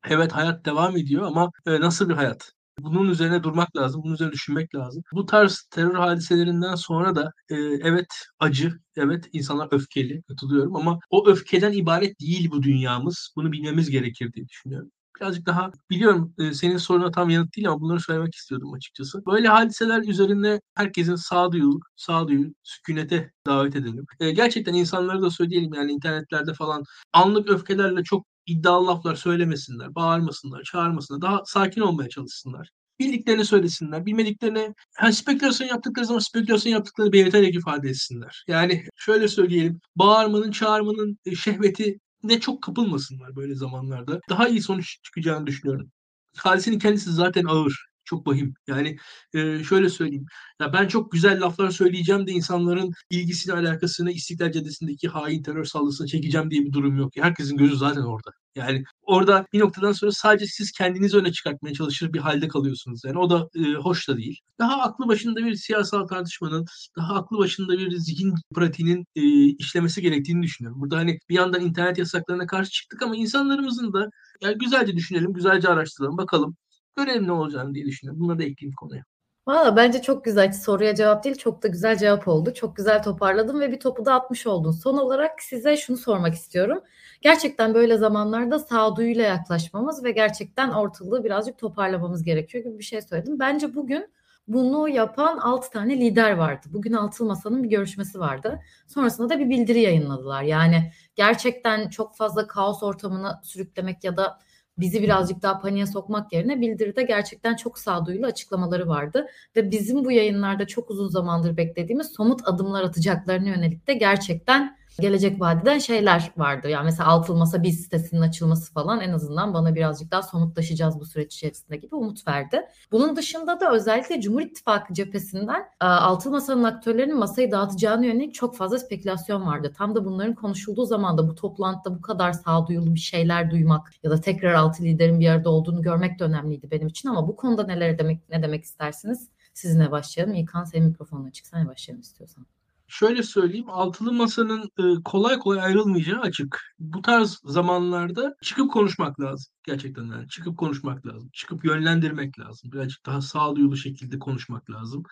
[0.09, 2.53] evet hayat devam ediyor ama e, nasıl bir hayat?
[2.81, 5.03] Bunun üzerine durmak lazım, bunun üzerine düşünmek lazım.
[5.13, 8.07] Bu tarz terör hadiselerinden sonra da e, evet
[8.39, 13.33] acı, evet insanlar öfkeli, katılıyorum ama o öfkeden ibaret değil bu dünyamız.
[13.37, 14.91] Bunu bilmemiz gerekir diye düşünüyorum
[15.21, 19.23] birazcık daha biliyorum senin soruna tam yanıt değil ama bunları söylemek istiyordum açıkçası.
[19.27, 24.07] Böyle hadiseler üzerinde herkesin sağduyu, sağduyu, sükunete davet edelim.
[24.21, 31.21] Gerçekten insanları da söyleyelim yani internetlerde falan anlık öfkelerle çok iddialı laflar söylemesinler, bağırmasınlar, çağırmasınlar.
[31.21, 32.71] Daha sakin olmaya çalışsınlar.
[33.01, 34.07] Bildiklerini söylesinler.
[34.07, 38.45] Bilmediklerini, yani spekülasyon yaptıkları zaman spekülasyon yaptıklarını belirterek ifade etsinler.
[38.49, 39.81] Yani şöyle söyleyelim.
[39.97, 41.99] Bağırmanın, çağırmanın şehveti
[42.29, 44.21] de çok kapılmasınlar böyle zamanlarda.
[44.29, 45.91] Daha iyi sonuç çıkacağını düşünüyorum.
[46.37, 47.87] Hadisenin kendisi zaten ağır.
[48.05, 48.55] Çok vahim.
[48.67, 48.97] Yani
[49.35, 50.27] e, şöyle söyleyeyim.
[50.61, 56.07] Ya ben çok güzel laflar söyleyeceğim de insanların ilgisini, alakasını İstiklal Caddesi'ndeki hain terör saldırısına
[56.07, 57.13] çekeceğim diye bir durum yok.
[57.17, 58.31] Herkesin gözü zaten orada.
[58.57, 63.05] Yani orada bir noktadan sonra sadece siz kendinizi öne çıkartmaya çalışır bir halde kalıyorsunuz.
[63.05, 64.39] Yani o da e, hoş da değil.
[64.59, 70.43] Daha aklı başında bir siyasal tartışmanın, daha aklı başında bir zihin pratiğinin e, işlemesi gerektiğini
[70.43, 70.81] düşünüyorum.
[70.81, 74.11] Burada hani bir yandan internet yasaklarına karşı çıktık ama insanlarımızın da
[74.43, 76.57] yani güzelce düşünelim, güzelce araştıralım, bakalım.
[76.97, 78.21] Görelim ne olacağını diye düşünüyorum.
[78.21, 79.05] Bunları da ekleyeyim konuya.
[79.47, 80.53] Valla bence çok güzel.
[80.53, 82.55] Soruya cevap değil, çok da güzel cevap oldu.
[82.55, 84.71] Çok güzel toparladın ve bir topu da atmış oldun.
[84.71, 86.81] Son olarak size şunu sormak istiyorum.
[87.21, 93.39] Gerçekten böyle zamanlarda sağduyuyla yaklaşmamız ve gerçekten ortalığı birazcık toparlamamız gerekiyor gibi bir şey söyledim.
[93.39, 94.09] Bence bugün
[94.49, 96.67] bunu yapan 6 tane lider vardı.
[96.73, 98.61] Bugün Altılı Masa'nın bir görüşmesi vardı.
[98.87, 100.43] Sonrasında da bir bildiri yayınladılar.
[100.43, 104.39] Yani gerçekten çok fazla kaos ortamına sürüklemek ya da
[104.79, 109.27] bizi birazcık daha paniğe sokmak yerine bildiride gerçekten çok sağduyulu açıklamaları vardı.
[109.57, 115.41] Ve bizim bu yayınlarda çok uzun zamandır beklediğimiz somut adımlar atacaklarına yönelik de gerçekten gelecek
[115.41, 116.69] vadeden şeyler vardı.
[116.69, 121.07] Yani mesela Altılı Masa Biz sitesinin açılması falan en azından bana birazcık daha somutlaşacağız bu
[121.07, 122.61] süreç içerisinde gibi umut verdi.
[122.93, 128.57] Bunun dışında da özellikle Cumhur İttifakı cephesinden e, Altılı Masa'nın aktörlerinin masayı dağıtacağını yönelik çok
[128.57, 129.73] fazla spekülasyon vardı.
[129.77, 134.11] Tam da bunların konuşulduğu zaman da bu toplantıda bu kadar sağduyulu bir şeyler duymak ya
[134.11, 137.67] da tekrar altı liderin bir arada olduğunu görmek de önemliydi benim için ama bu konuda
[137.67, 139.29] neler demek ne demek istersiniz?
[139.55, 140.35] Sizinle başlayalım.
[140.35, 141.47] İlkan senin mikrofonun açık.
[141.47, 142.47] Sen başlayalım istiyorsan
[142.93, 144.71] şöyle söyleyeyim altılı masanın
[145.05, 146.61] kolay kolay ayrılmayacağı açık.
[146.79, 149.53] Bu tarz zamanlarda çıkıp konuşmak lazım.
[149.65, 151.31] Gerçekten yani çıkıp konuşmak lazım.
[151.33, 152.73] Çıkıp yönlendirmek lazım.
[152.73, 155.03] Birazcık daha sağduyulu şekilde konuşmak lazım.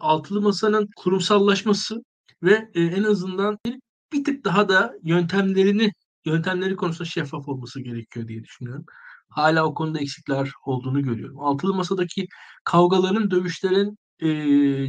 [0.00, 2.02] Altılı masanın kurumsallaşması
[2.42, 3.58] ve en azından
[4.12, 5.92] bir tık daha da yöntemlerini
[6.24, 8.84] yöntemleri konusunda şeffaf olması gerekiyor diye düşünüyorum.
[9.28, 11.40] Hala o konuda eksikler olduğunu görüyorum.
[11.40, 12.26] Altılı masadaki
[12.64, 14.28] kavgaların, dövüşlerin e,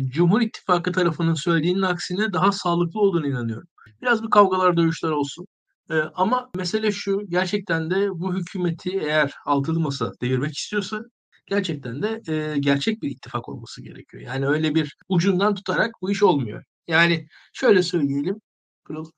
[0.09, 3.67] Cumhur İttifakı tarafının söylediğinin aksine daha sağlıklı olduğunu inanıyorum.
[4.01, 5.47] Biraz bir kavgalar, dövüşler olsun.
[5.91, 11.01] E, ama mesele şu, gerçekten de bu hükümeti eğer altılı masa devirmek istiyorsa
[11.45, 14.23] gerçekten de e, gerçek bir ittifak olması gerekiyor.
[14.23, 16.63] Yani öyle bir ucundan tutarak bu iş olmuyor.
[16.87, 18.35] Yani şöyle söyleyelim,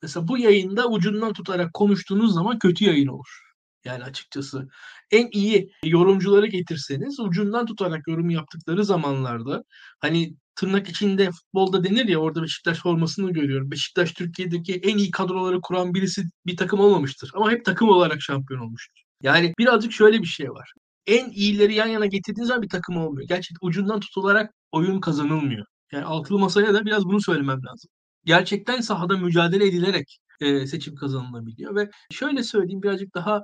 [0.02, 3.51] mesela bu yayında ucundan tutarak konuştuğunuz zaman kötü yayın olur.
[3.84, 4.68] Yani açıkçası
[5.10, 9.64] en iyi yorumcuları getirseniz ucundan tutarak yorum yaptıkları zamanlarda
[10.00, 13.70] hani tırnak içinde futbolda denir ya orada Beşiktaş formasını görüyorum.
[13.70, 17.30] Beşiktaş Türkiye'deki en iyi kadroları kuran birisi bir takım olmamıştır.
[17.34, 19.02] Ama hep takım olarak şampiyon olmuştur.
[19.22, 20.72] Yani birazcık şöyle bir şey var.
[21.06, 23.28] En iyileri yan yana getirdiğiniz zaman bir takım olmuyor.
[23.28, 25.66] Gerçekten ucundan tutularak oyun kazanılmıyor.
[25.92, 27.90] Yani altılı masaya da biraz bunu söylemem lazım.
[28.24, 30.18] Gerçekten sahada mücadele edilerek
[30.66, 33.42] seçim kazanılabiliyor ve şöyle söyleyeyim birazcık daha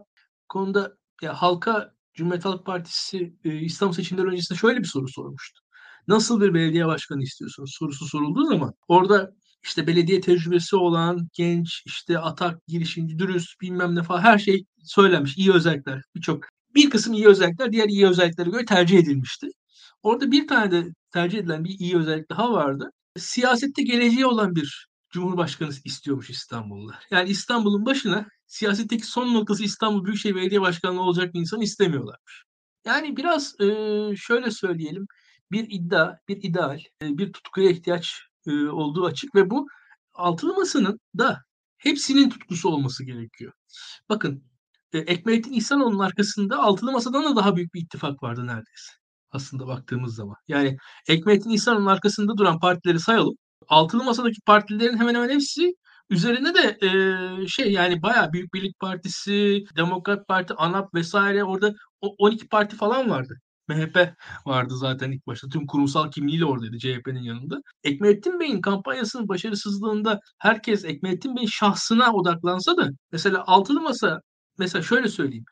[0.49, 5.61] konuda ya halka Cumhuriyet Halk Partisi e, İslam seçimleri öncesinde şöyle bir soru sormuştu.
[6.09, 9.33] Nasıl bir belediye başkanı istiyorsunuz sorusu sorulduğu zaman orada
[9.65, 15.39] işte belediye tecrübesi olan genç işte atak girişimci dürüst bilmem ne falan her şey söylenmiş
[15.39, 16.45] iyi özellikler birçok
[16.75, 19.49] bir kısım iyi özellikler diğer iyi özelliklere göre tercih edilmişti.
[20.03, 22.91] Orada bir tane de tercih edilen bir iyi özellik daha vardı.
[23.19, 27.05] Siyasette geleceği olan bir Cumhurbaşkanı istiyormuş İstanbullular.
[27.11, 32.45] Yani İstanbul'un başına siyasetteki son noktası İstanbul Büyükşehir Belediye Başkanlığı olacak bir insan istemiyorlarmış.
[32.87, 33.67] Yani biraz e,
[34.17, 35.07] şöyle söyleyelim
[35.53, 39.67] bir iddia, bir ideal, e, bir tutkuya ihtiyaç e, olduğu açık ve bu
[40.15, 41.43] altılı masanın da
[41.79, 43.53] hepsinin tutkusu olması gerekiyor.
[44.09, 44.45] Bakın
[44.93, 48.93] e, Ekmelettin İhsanoğlu'nun arkasında altılı masadan da daha büyük bir ittifak vardı neredeyse.
[49.31, 50.37] Aslında baktığımız zaman.
[50.49, 50.77] Yani
[51.09, 53.35] Ekmelettin İhsanoğlu'nun arkasında duran partileri sayalım.
[53.69, 55.75] Altılı masadaki partilerin hemen hemen hepsi
[56.11, 62.49] Üzerine de e, şey yani bayağı Büyük Birlik Partisi, Demokrat Parti, ANAP vesaire orada 12
[62.49, 63.41] parti falan vardı.
[63.69, 64.15] MHP
[64.47, 65.49] vardı zaten ilk başta.
[65.49, 67.57] Tüm kurumsal kimliğiyle oradaydı CHP'nin yanında.
[67.85, 74.21] Ekmelettin Bey'in kampanyasının başarısızlığında herkes Ekmelettin Bey'in şahsına odaklansa da mesela altılı masa
[74.59, 75.45] mesela şöyle söyleyeyim.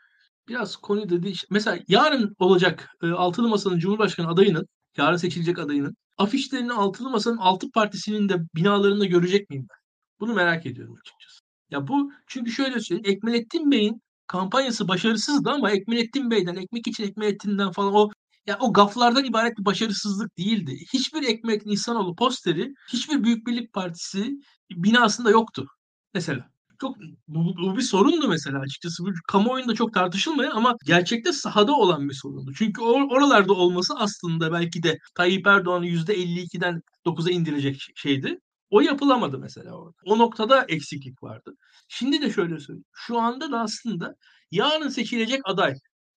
[0.48, 1.32] Biraz konuyu dedi.
[1.50, 7.70] Mesela yarın olacak e, altılı masanın Cumhurbaşkanı adayının, yarın seçilecek adayının afişlerini altılı masanın altı
[7.70, 9.86] partisinin de binalarında görecek miyim ben?
[10.21, 11.41] Bunu merak ediyorum açıkçası.
[11.71, 13.17] Ya bu çünkü şöyle söyleyeyim.
[13.17, 18.11] Ekmelettin Bey'in kampanyası başarısızdı ama Ekmelettin Bey'den, ekmek için Ekmelettin'den falan o
[18.47, 20.77] ya o gaflardan ibaret bir başarısızlık değildi.
[20.93, 24.41] Hiçbir Ekmek İhsanoğlu posteri, hiçbir Büyük Birlik Partisi
[24.71, 25.67] binasında yoktu.
[26.14, 26.51] Mesela.
[26.81, 26.97] Çok
[27.29, 29.05] bu, bu bir sorundu mesela açıkçası.
[29.05, 32.53] Bu kamuoyunda çok tartışılmayan ama gerçekte sahada olan bir sorundu.
[32.59, 38.39] Çünkü or, oralarda olması aslında belki de Tayyip Erdoğan'ı %52'den 9'a indirecek şeydi.
[38.71, 39.97] O yapılamadı mesela orada.
[40.05, 41.55] O noktada eksiklik vardı.
[41.89, 42.85] Şimdi de şöyle söyleyeyim.
[42.93, 44.17] Şu anda da aslında
[44.51, 45.75] yarın seçilecek aday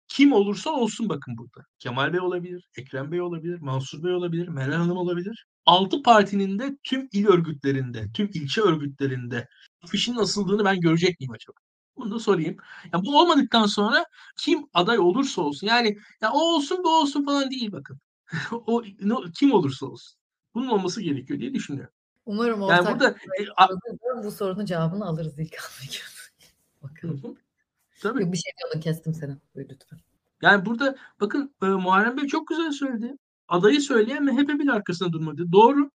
[0.07, 1.65] kim olursa olsun bakın burada.
[1.79, 5.45] Kemal Bey olabilir, Ekrem Bey olabilir, Mansur Bey olabilir, Meral Hanım olabilir.
[5.65, 9.47] Altı partinin de tüm il örgütlerinde, tüm ilçe örgütlerinde
[9.83, 11.57] afişin asıldığını ben görecek miyim acaba?
[11.97, 12.57] Bunu da sorayım.
[12.93, 14.05] Ya bu olmadıktan sonra
[14.37, 17.99] kim aday olursa olsun yani ya o olsun bu olsun falan değil bakın.
[18.51, 18.83] o
[19.39, 20.19] kim olursa olsun.
[20.55, 21.93] Bunun olması gerekiyor diye düşünüyorum.
[22.29, 23.15] Umarım ortak yani burada
[24.19, 25.57] e, bu sorunun cevabını alırız ilk
[26.83, 27.37] Bakalım.
[28.01, 28.21] Tabii.
[28.21, 29.37] Yok, bir şey diyordun kestim seni.
[29.55, 29.99] Buyur lütfen.
[30.41, 33.17] Yani burada bakın e, Muharrem Bey çok güzel söyledi.
[33.47, 35.51] adayı söyleyen MHP bile arkasında durmadı.
[35.51, 35.91] Doğru.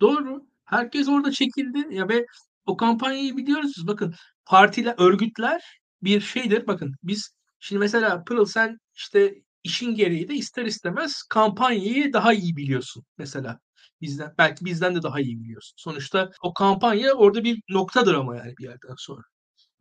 [0.00, 0.46] Doğru.
[0.64, 2.26] Herkes orada çekildi ya ve
[2.66, 3.86] o kampanyayı biliyoruz.
[3.86, 6.66] Bakın partiler, örgütler bir şeydir.
[6.66, 9.34] Bakın biz şimdi mesela Pırıl sen işte
[9.64, 13.60] işin gereği de ister istemez kampanyayı daha iyi biliyorsun mesela.
[14.00, 15.74] Bizden belki bizden de daha iyi biliyorsun.
[15.78, 19.22] Sonuçta o kampanya orada bir noktadır ama yani bir yerden sonra.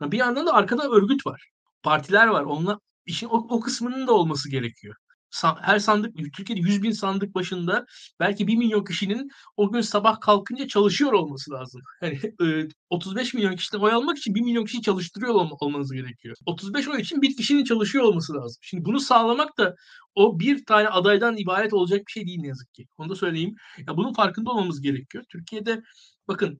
[0.01, 1.49] Bir yandan da arkada örgüt var.
[1.83, 2.43] Partiler var.
[2.43, 4.95] Onunla işin o, o kısmının da olması gerekiyor
[5.61, 7.85] her sandık Türkiye'de 100 bin sandık başında
[8.19, 11.81] belki 1 milyon kişinin o gün sabah kalkınca çalışıyor olması lazım.
[12.01, 12.19] Yani
[12.89, 16.35] 35 milyon kişiden oy almak için 1 milyon kişi çalıştırıyor olmanız gerekiyor.
[16.45, 18.57] 35 oy için bir kişinin çalışıyor olması lazım.
[18.61, 19.75] Şimdi bunu sağlamak da
[20.15, 22.85] o bir tane adaydan ibaret olacak bir şey değil ne yazık ki.
[22.97, 23.55] Onu da söyleyeyim.
[23.87, 25.23] Ya bunun farkında olmamız gerekiyor.
[25.29, 25.81] Türkiye'de
[26.27, 26.59] bakın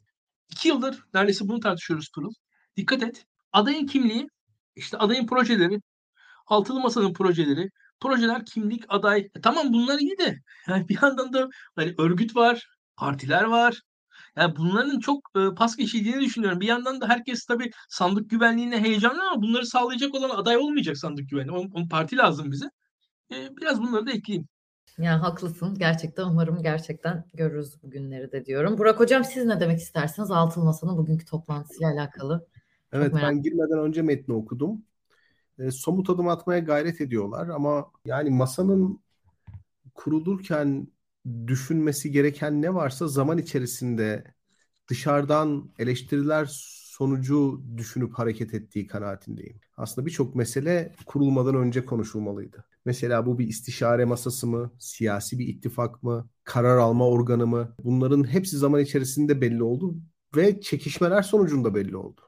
[0.50, 2.32] iki yıldır neredeyse bunu tartışıyoruz Pırıl.
[2.78, 3.26] Dikkat et.
[3.52, 4.28] Adayın kimliği,
[4.76, 5.82] işte adayın projeleri,
[6.48, 7.70] altılı masanın projeleri,
[8.00, 9.20] projeler, kimlik, aday.
[9.36, 13.82] E, tamam bunlar iyi de yani bir yandan da hani örgüt var, partiler var.
[14.36, 16.60] Yani bunların çok e, pas geçildiğini düşünüyorum.
[16.60, 21.30] Bir yandan da herkes tabii sandık güvenliğine heyecanlı ama bunları sağlayacak olan aday olmayacak sandık
[21.30, 21.58] güvenliği.
[21.58, 22.66] Onun, onun parti lazım bize.
[23.32, 24.48] E, biraz bunları da ekleyeyim.
[24.98, 25.76] Yani haklısın.
[25.80, 28.78] Gerçekten umarım gerçekten görürüz bu günleri de diyorum.
[28.78, 32.48] Burak Hocam siz ne demek istersiniz Altılı Masa'nın bugünkü toplantısıyla alakalı?
[32.92, 34.86] Evet ben girmeden önce metni okudum
[35.60, 39.00] e, somut adım atmaya gayret ediyorlar ama yani masanın
[39.96, 40.88] kurulurken
[41.48, 44.24] düşünmesi gereken ne varsa zaman içerisinde
[44.90, 46.48] dışarıdan eleştiriler
[46.98, 49.60] sonucu düşünüp hareket ettiği kanaatindeyim.
[49.78, 52.66] Aslında birçok mesele kurulmadan önce konuşulmalıydı.
[52.86, 57.76] Mesela bu bir istişare masası mı, siyasi bir ittifak mı, karar alma organı mı?
[57.84, 59.96] Bunların hepsi zaman içerisinde belli oldu
[60.36, 62.22] ve çekişmeler sonucunda belli oldu.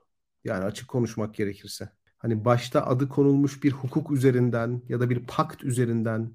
[0.43, 1.89] Yani açık konuşmak gerekirse
[2.19, 6.33] hani başta adı konulmuş bir hukuk üzerinden ya da bir pakt üzerinden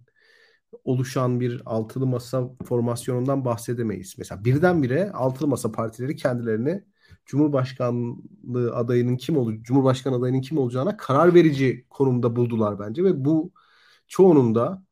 [0.84, 4.14] oluşan bir altılı masa formasyonundan bahsedemeyiz.
[4.18, 6.84] Mesela birdenbire altılı masa partileri kendilerini
[7.26, 13.52] Cumhurbaşkanlığı adayının kim olur, Cumhurbaşkanı adayının kim olacağına karar verici konumda buldular bence ve bu
[14.08, 14.84] çoğunun da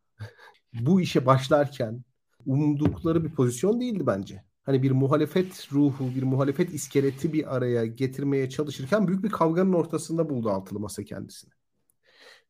[0.72, 2.05] bu işe başlarken
[2.47, 8.50] umdukları bir pozisyon değildi bence hani bir muhalefet ruhu, bir muhalefet iskeleti bir araya getirmeye
[8.50, 11.52] çalışırken büyük bir kavganın ortasında buldu altılı masa kendisini.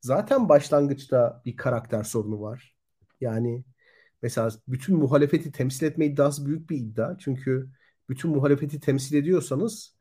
[0.00, 2.76] Zaten başlangıçta bir karakter sorunu var.
[3.20, 3.64] Yani
[4.22, 7.16] mesela bütün muhalefeti temsil etme iddiası büyük bir iddia.
[7.18, 7.70] Çünkü
[8.08, 9.96] bütün muhalefeti temsil ediyorsanız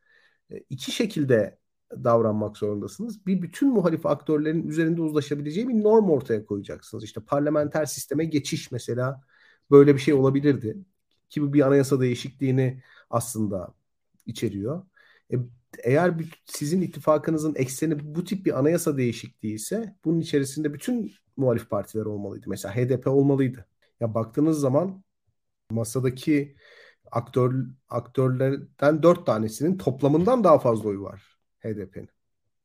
[0.51, 1.59] e, iki şekilde
[1.91, 3.25] davranmak zorundasınız.
[3.25, 7.03] Bir bütün muhalif aktörlerin üzerinde uzlaşabileceği bir norm ortaya koyacaksınız.
[7.03, 9.21] İşte parlamenter sisteme geçiş mesela
[9.71, 10.77] böyle bir şey olabilirdi.
[11.31, 13.73] Ki bu bir anayasa değişikliğini aslında
[14.25, 14.85] içeriyor.
[15.33, 15.35] E,
[15.83, 21.69] eğer bir, sizin ittifakınızın ekseni bu tip bir anayasa değişikliği ise bunun içerisinde bütün muhalif
[21.69, 22.49] partiler olmalıydı.
[22.49, 23.65] Mesela HDP olmalıydı.
[23.99, 25.03] Ya baktığınız zaman
[25.71, 26.55] masadaki
[27.11, 32.09] aktör aktörlerden dört tanesinin toplamından daha fazla oyu var HDP'nin.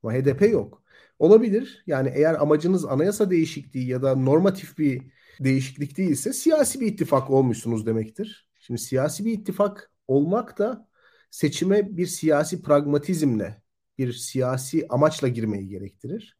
[0.02, 0.82] Ama HDP yok.
[1.18, 1.84] Olabilir.
[1.86, 5.02] Yani eğer amacınız anayasa değişikliği ya da normatif bir
[5.40, 8.45] değişiklik değilse siyasi bir ittifak olmuşsunuz demektir.
[8.66, 10.88] Şimdi siyasi bir ittifak olmak da
[11.30, 13.62] seçime bir siyasi pragmatizmle,
[13.98, 16.36] bir siyasi amaçla girmeyi gerektirir.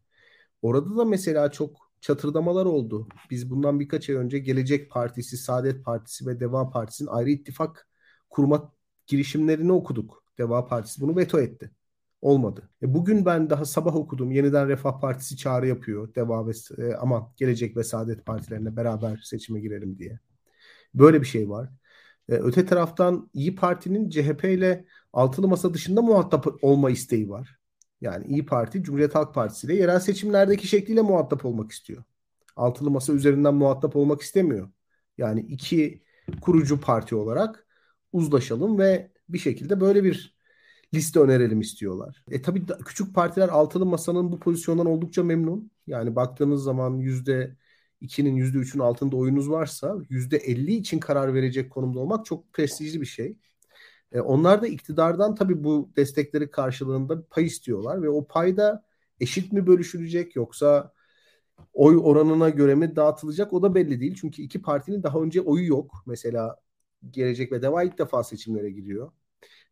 [0.62, 3.09] Orada da mesela çok çatırdamalar oldu.
[3.31, 7.89] Biz bundan birkaç ay önce Gelecek Partisi, Saadet Partisi ve Deva Partisi'nin ayrı ittifak
[8.31, 8.72] kurma
[9.07, 10.24] girişimlerini okuduk.
[10.39, 11.70] Deva Partisi bunu veto etti.
[12.22, 12.70] Olmadı.
[12.83, 14.31] E bugün ben daha sabah okudum.
[14.33, 16.14] Yeniden Refah Partisi çağrı yapıyor.
[16.14, 20.20] Deva ve e, aman Gelecek ve Saadet Partilerine beraber seçime girelim diye.
[20.95, 21.70] Böyle bir şey var.
[22.29, 27.57] E, öte taraftan İyi Parti'nin CHP ile altılı masa dışında muhatap olma isteği var.
[28.01, 32.05] Yani İyi Parti Cumhuriyet Halk Partisi ile yerel seçimlerdeki şekliyle muhatap olmak istiyor.
[32.57, 34.70] Altılı masa üzerinden muhatap olmak istemiyor.
[35.18, 36.03] Yani iki
[36.41, 37.66] kurucu parti olarak
[38.12, 40.37] uzlaşalım ve bir şekilde böyle bir
[40.95, 42.24] liste önerelim istiyorlar.
[42.31, 45.70] E tabii küçük partiler altılı masanın bu pozisyondan oldukça memnun.
[45.87, 47.57] Yani baktığınız zaman yüzde
[48.03, 53.36] 2'nin %3'ün altında oyunuz varsa %50 için karar verecek konumda olmak çok prestijli bir şey.
[54.12, 58.84] E, onlar da iktidardan tabii bu destekleri karşılığında pay istiyorlar ve o payda
[59.20, 60.92] eşit mi bölüşülecek yoksa
[61.74, 64.16] oy oranına göre mi dağıtılacak o da belli değil.
[64.20, 66.03] Çünkü iki partinin daha önce oyu yok.
[66.07, 66.57] Mesela
[67.11, 69.12] Gelecek ve Deva ilk defa seçimlere gidiyor.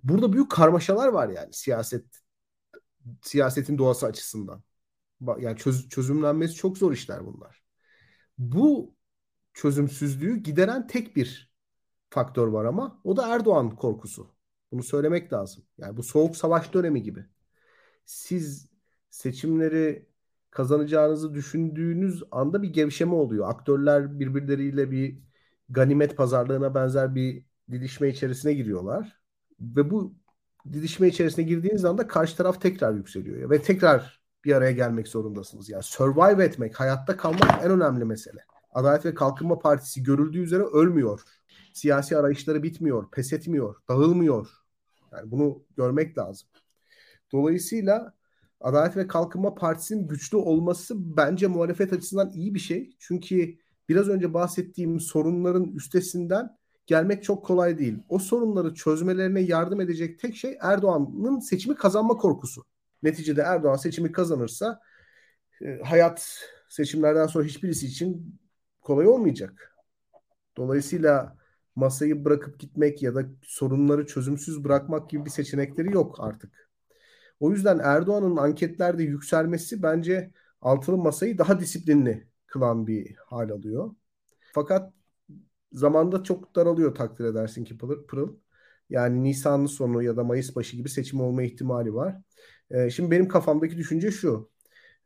[0.03, 2.05] Burada büyük karmaşalar var yani siyaset
[3.23, 4.63] siyasetin doğası açısından.
[5.39, 7.64] Yani çöz, çözümlenmesi çok zor işler bunlar
[8.39, 8.95] bu
[9.55, 11.55] çözümsüzlüğü gideren tek bir
[12.11, 14.35] faktör var ama o da Erdoğan korkusu.
[14.73, 15.65] Bunu söylemek lazım.
[15.79, 17.27] Yani bu soğuk savaş dönemi gibi.
[18.05, 18.69] Siz
[19.11, 20.09] seçimleri
[20.51, 23.51] kazanacağınızı düşündüğünüz anda bir gevşeme oluyor.
[23.51, 25.19] Aktörler birbirleriyle bir
[25.69, 29.21] ganimet pazarlığına benzer bir didişme içerisine giriyorlar.
[29.61, 30.15] Ve bu
[30.73, 33.51] didişme içerisine girdiğiniz anda karşı taraf tekrar yükseliyor.
[33.51, 35.71] Ve tekrar bir araya gelmek zorundasınız.
[35.71, 38.45] Yani survive etmek, hayatta kalmak en önemli mesele.
[38.73, 41.23] Adalet ve Kalkınma Partisi görüldüğü üzere ölmüyor.
[41.73, 44.51] Siyasi arayışları bitmiyor, pes etmiyor, dağılmıyor.
[45.13, 46.49] Yani bunu görmek lazım.
[47.33, 48.15] Dolayısıyla
[48.61, 52.97] Adalet ve Kalkınma Partisi'nin güçlü olması bence muhalefet açısından iyi bir şey.
[52.99, 53.55] Çünkü
[53.89, 57.99] biraz önce bahsettiğim sorunların üstesinden gelmek çok kolay değil.
[58.09, 62.65] O sorunları çözmelerine yardım edecek tek şey Erdoğan'ın seçimi kazanma korkusu.
[63.05, 64.81] Neticede Erdoğan seçimi kazanırsa
[65.63, 68.41] e, hayat seçimlerden sonra hiçbirisi için
[68.83, 69.77] kolay olmayacak.
[70.57, 71.37] Dolayısıyla
[71.77, 76.71] masayı bırakıp gitmek ya da sorunları çözümsüz bırakmak gibi bir seçenekleri yok artık.
[77.41, 83.95] O yüzden Erdoğan'ın anketlerde yükselmesi bence altılı masayı daha disiplinli kılan bir hal alıyor.
[84.55, 84.93] Fakat
[85.73, 88.37] zamanda çok daralıyor takdir edersin ki Pırıl.
[88.95, 92.17] Yani Nisan'ın sonu ya da Mayıs başı gibi seçim olma ihtimali var.
[92.71, 94.51] Ee, şimdi benim kafamdaki düşünce şu.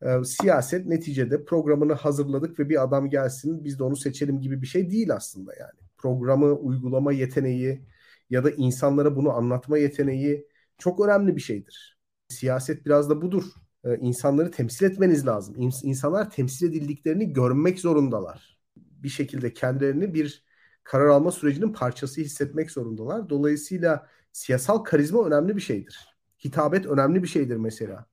[0.03, 4.66] Ee, siyaset neticede programını hazırladık ve bir adam gelsin biz de onu seçelim gibi bir
[4.66, 5.80] şey değil aslında yani.
[5.99, 7.86] Programı uygulama yeteneği
[8.30, 10.47] ya da insanlara bunu anlatma yeteneği
[10.78, 11.99] çok önemli bir şeydir.
[12.28, 13.45] Siyaset biraz da budur.
[13.84, 15.57] Ee, insanları temsil etmeniz lazım.
[15.82, 18.59] İnsanlar temsil edildiklerini görmek zorundalar.
[18.76, 20.48] Bir şekilde kendilerini bir
[20.89, 23.28] karar alma sürecinin parçası hissetmek zorundalar.
[23.28, 26.16] Dolayısıyla siyasal karizma önemli bir şeydir.
[26.45, 28.07] Hitabet önemli bir şeydir mesela.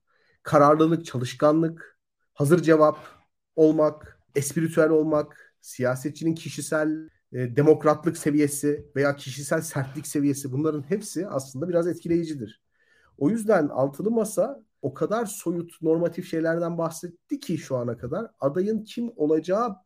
[0.43, 1.99] Kararlılık, çalışkanlık,
[2.33, 2.97] hazır cevap
[3.55, 11.69] olmak, espiritüel olmak, siyasetçinin kişisel e, demokratlık seviyesi veya kişisel sertlik seviyesi bunların hepsi aslında
[11.69, 12.61] biraz etkileyicidir.
[13.17, 18.83] O yüzden altılı masa o kadar soyut normatif şeylerden bahsetti ki şu ana kadar adayın
[18.83, 19.84] kim olacağını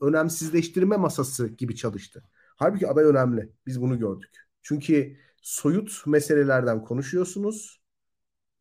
[0.00, 2.22] önemsizleştirme masası gibi çalıştı.
[2.56, 3.52] Halbuki aday önemli.
[3.66, 4.30] Biz bunu gördük.
[4.62, 7.82] Çünkü soyut meselelerden konuşuyorsunuz.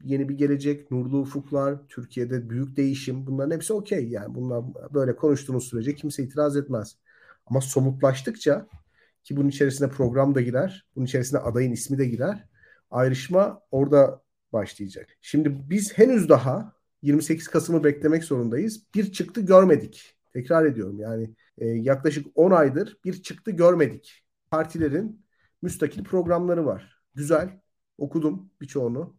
[0.04, 4.10] Yeni bir gelecek, nurlu ufuklar, Türkiye'de büyük değişim bunların hepsi okey.
[4.10, 6.98] Yani bunlar böyle konuştuğunuz sürece kimse itiraz etmez.
[7.46, 8.68] Ama somutlaştıkça
[9.24, 12.48] ki bunun içerisine program da girer, bunun içerisine adayın ismi de girer.
[12.92, 14.22] Ayrışma orada
[14.54, 15.10] başlayacak.
[15.22, 18.84] Şimdi biz henüz daha 28 Kasım'ı beklemek zorundayız.
[18.96, 20.16] Bir çıktı görmedik.
[20.34, 24.24] Tekrar ediyorum yani e, yaklaşık 10 aydır bir çıktı görmedik.
[24.52, 25.26] Partilerin
[25.62, 27.02] müstakil programları var.
[27.16, 27.62] Güzel.
[27.98, 29.18] Okudum birçoğunu.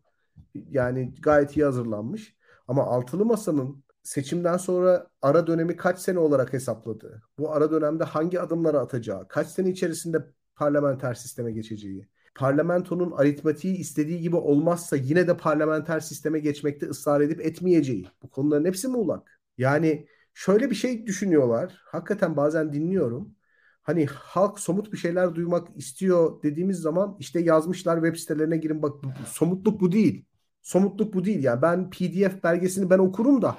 [0.55, 2.37] Yani gayet iyi hazırlanmış.
[2.69, 8.41] Ama altılı masanın seçimden sonra ara dönemi kaç sene olarak hesapladığı, bu ara dönemde hangi
[8.41, 10.19] adımları atacağı, kaç sene içerisinde
[10.57, 17.41] parlamenter sisteme geçeceği, parlamentonun aritmatiği istediği gibi olmazsa yine de parlamenter sisteme geçmekte ısrar edip
[17.41, 18.07] etmeyeceği.
[18.23, 19.41] Bu konuların hepsi muğlak.
[19.59, 21.81] Yani şöyle bir şey düşünüyorlar.
[21.85, 23.35] Hakikaten bazen dinliyorum.
[23.83, 28.95] Hani halk somut bir şeyler duymak istiyor dediğimiz zaman işte yazmışlar web sitelerine girin bak
[29.27, 30.27] somutluk bu değil.
[30.63, 31.45] Somutluk bu değil.
[31.45, 33.57] Yani ben PDF belgesini ben okurum da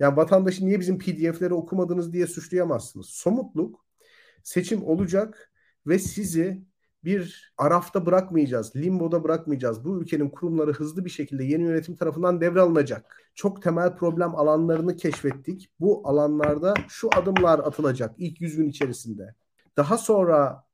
[0.00, 3.06] yani vatandaşı niye bizim PDF'leri okumadınız diye suçlayamazsınız.
[3.06, 3.86] Somutluk
[4.42, 5.52] seçim olacak
[5.86, 6.66] ve sizi
[7.06, 9.84] bir arafta bırakmayacağız, limboda bırakmayacağız.
[9.84, 13.22] Bu ülkenin kurumları hızlı bir şekilde yeni yönetim tarafından devralınacak.
[13.34, 15.70] Çok temel problem alanlarını keşfettik.
[15.80, 19.34] Bu alanlarda şu adımlar atılacak ilk 100 gün içerisinde.
[19.76, 20.64] Daha sonra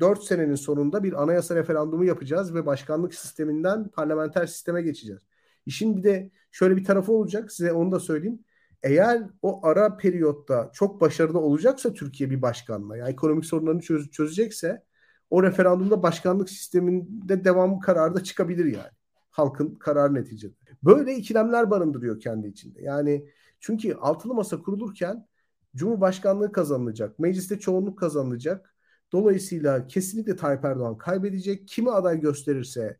[0.00, 5.22] 4 senenin sonunda bir anayasa referandumu yapacağız ve başkanlık sisteminden parlamenter sisteme geçeceğiz.
[5.66, 8.44] İşin bir de şöyle bir tarafı olacak size onu da söyleyeyim.
[8.82, 14.89] Eğer o ara periyotta çok başarılı olacaksa Türkiye bir başkanla yani ekonomik sorunlarını çöz, çözecekse
[15.30, 18.90] o referandumda başkanlık sisteminde devam kararı da çıkabilir yani.
[19.30, 20.54] Halkın kararı neticede.
[20.82, 22.82] Böyle ikilemler barındırıyor kendi içinde.
[22.82, 23.26] Yani
[23.60, 25.26] çünkü altılı masa kurulurken
[25.76, 28.74] Cumhurbaşkanlığı kazanılacak, mecliste çoğunluk kazanılacak.
[29.12, 31.68] Dolayısıyla kesinlikle Tayyip Erdoğan kaybedecek.
[31.68, 32.96] Kimi aday gösterirse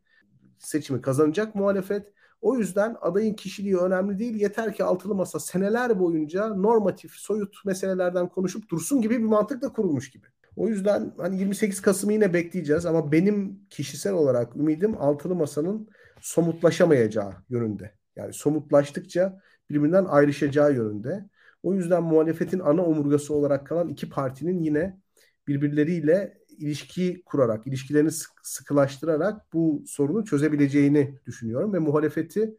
[0.59, 2.13] seçimi kazanacak muhalefet.
[2.41, 4.35] O yüzden adayın kişiliği önemli değil.
[4.35, 10.09] Yeter ki altılı masa seneler boyunca normatif, soyut meselelerden konuşup dursun gibi bir mantıkla kurulmuş
[10.11, 10.27] gibi.
[10.55, 15.89] O yüzden hani 28 Kasım'ı yine bekleyeceğiz ama benim kişisel olarak ümidim altılı masanın
[16.21, 17.95] somutlaşamayacağı yönünde.
[18.15, 21.29] Yani somutlaştıkça birbirinden ayrışacağı yönünde.
[21.63, 24.99] O yüzden muhalefetin ana omurgası olarak kalan iki partinin yine
[25.47, 28.09] birbirleriyle ilişki kurarak, ilişkilerini
[28.43, 32.57] sıkılaştırarak bu sorunu çözebileceğini düşünüyorum ve muhalefeti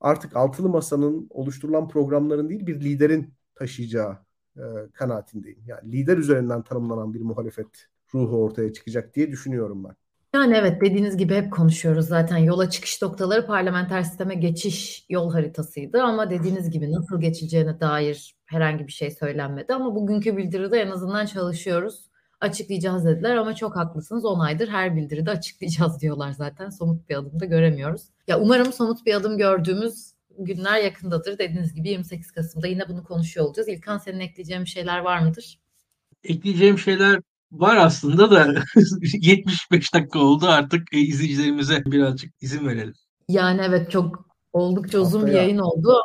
[0.00, 4.27] artık altılı masanın oluşturulan programların değil bir liderin taşıyacağı
[4.58, 5.62] e, kanaatindeyim.
[5.66, 9.94] Yani lider üzerinden tanımlanan bir muhalefet ruhu ortaya çıkacak diye düşünüyorum ben.
[10.34, 16.02] Yani evet dediğiniz gibi hep konuşuyoruz zaten yola çıkış noktaları parlamenter sisteme geçiş yol haritasıydı
[16.02, 21.26] ama dediğiniz gibi nasıl geçileceğine dair herhangi bir şey söylenmedi ama bugünkü bildiride en azından
[21.26, 22.08] çalışıyoruz.
[22.40, 27.40] açıklayacağız dediler ama çok haklısınız 10 aydır her bildiride açıklayacağız diyorlar zaten somut bir adım
[27.40, 28.02] da göremiyoruz.
[28.28, 30.12] Ya umarım somut bir adım gördüğümüz
[30.44, 31.38] günler yakındadır.
[31.38, 33.68] Dediğiniz gibi 28 Kasım'da yine bunu konuşuyor olacağız.
[33.68, 35.58] İlkan senin ekleyeceğin şeyler var mıdır?
[36.24, 37.20] Ekleyeceğim şeyler
[37.52, 38.54] var aslında da
[39.02, 42.94] 75 dakika oldu artık e, izleyicilerimize birazcık izin verelim.
[43.28, 46.02] Yani evet çok oldukça uzun bir yayın oldu.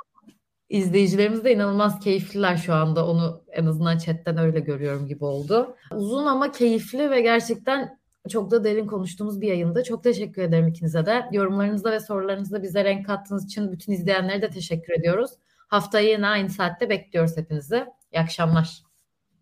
[0.70, 3.08] İzleyicilerimiz de inanılmaz keyifliler şu anda.
[3.08, 5.76] Onu en azından chatten öyle görüyorum gibi oldu.
[5.96, 9.84] Uzun ama keyifli ve gerçekten çok da derin konuştuğumuz bir yayında.
[9.84, 11.26] Çok teşekkür ederim ikinize de.
[11.32, 15.32] Yorumlarınızda ve sorularınızda bize renk kattığınız için bütün izleyenlere de teşekkür ediyoruz.
[15.68, 17.86] Haftaya yine aynı saatte bekliyoruz hepinizi.
[18.14, 18.84] İyi akşamlar.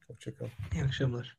[0.07, 0.51] Hoşçakalın.
[0.73, 1.38] İyi akşamlar.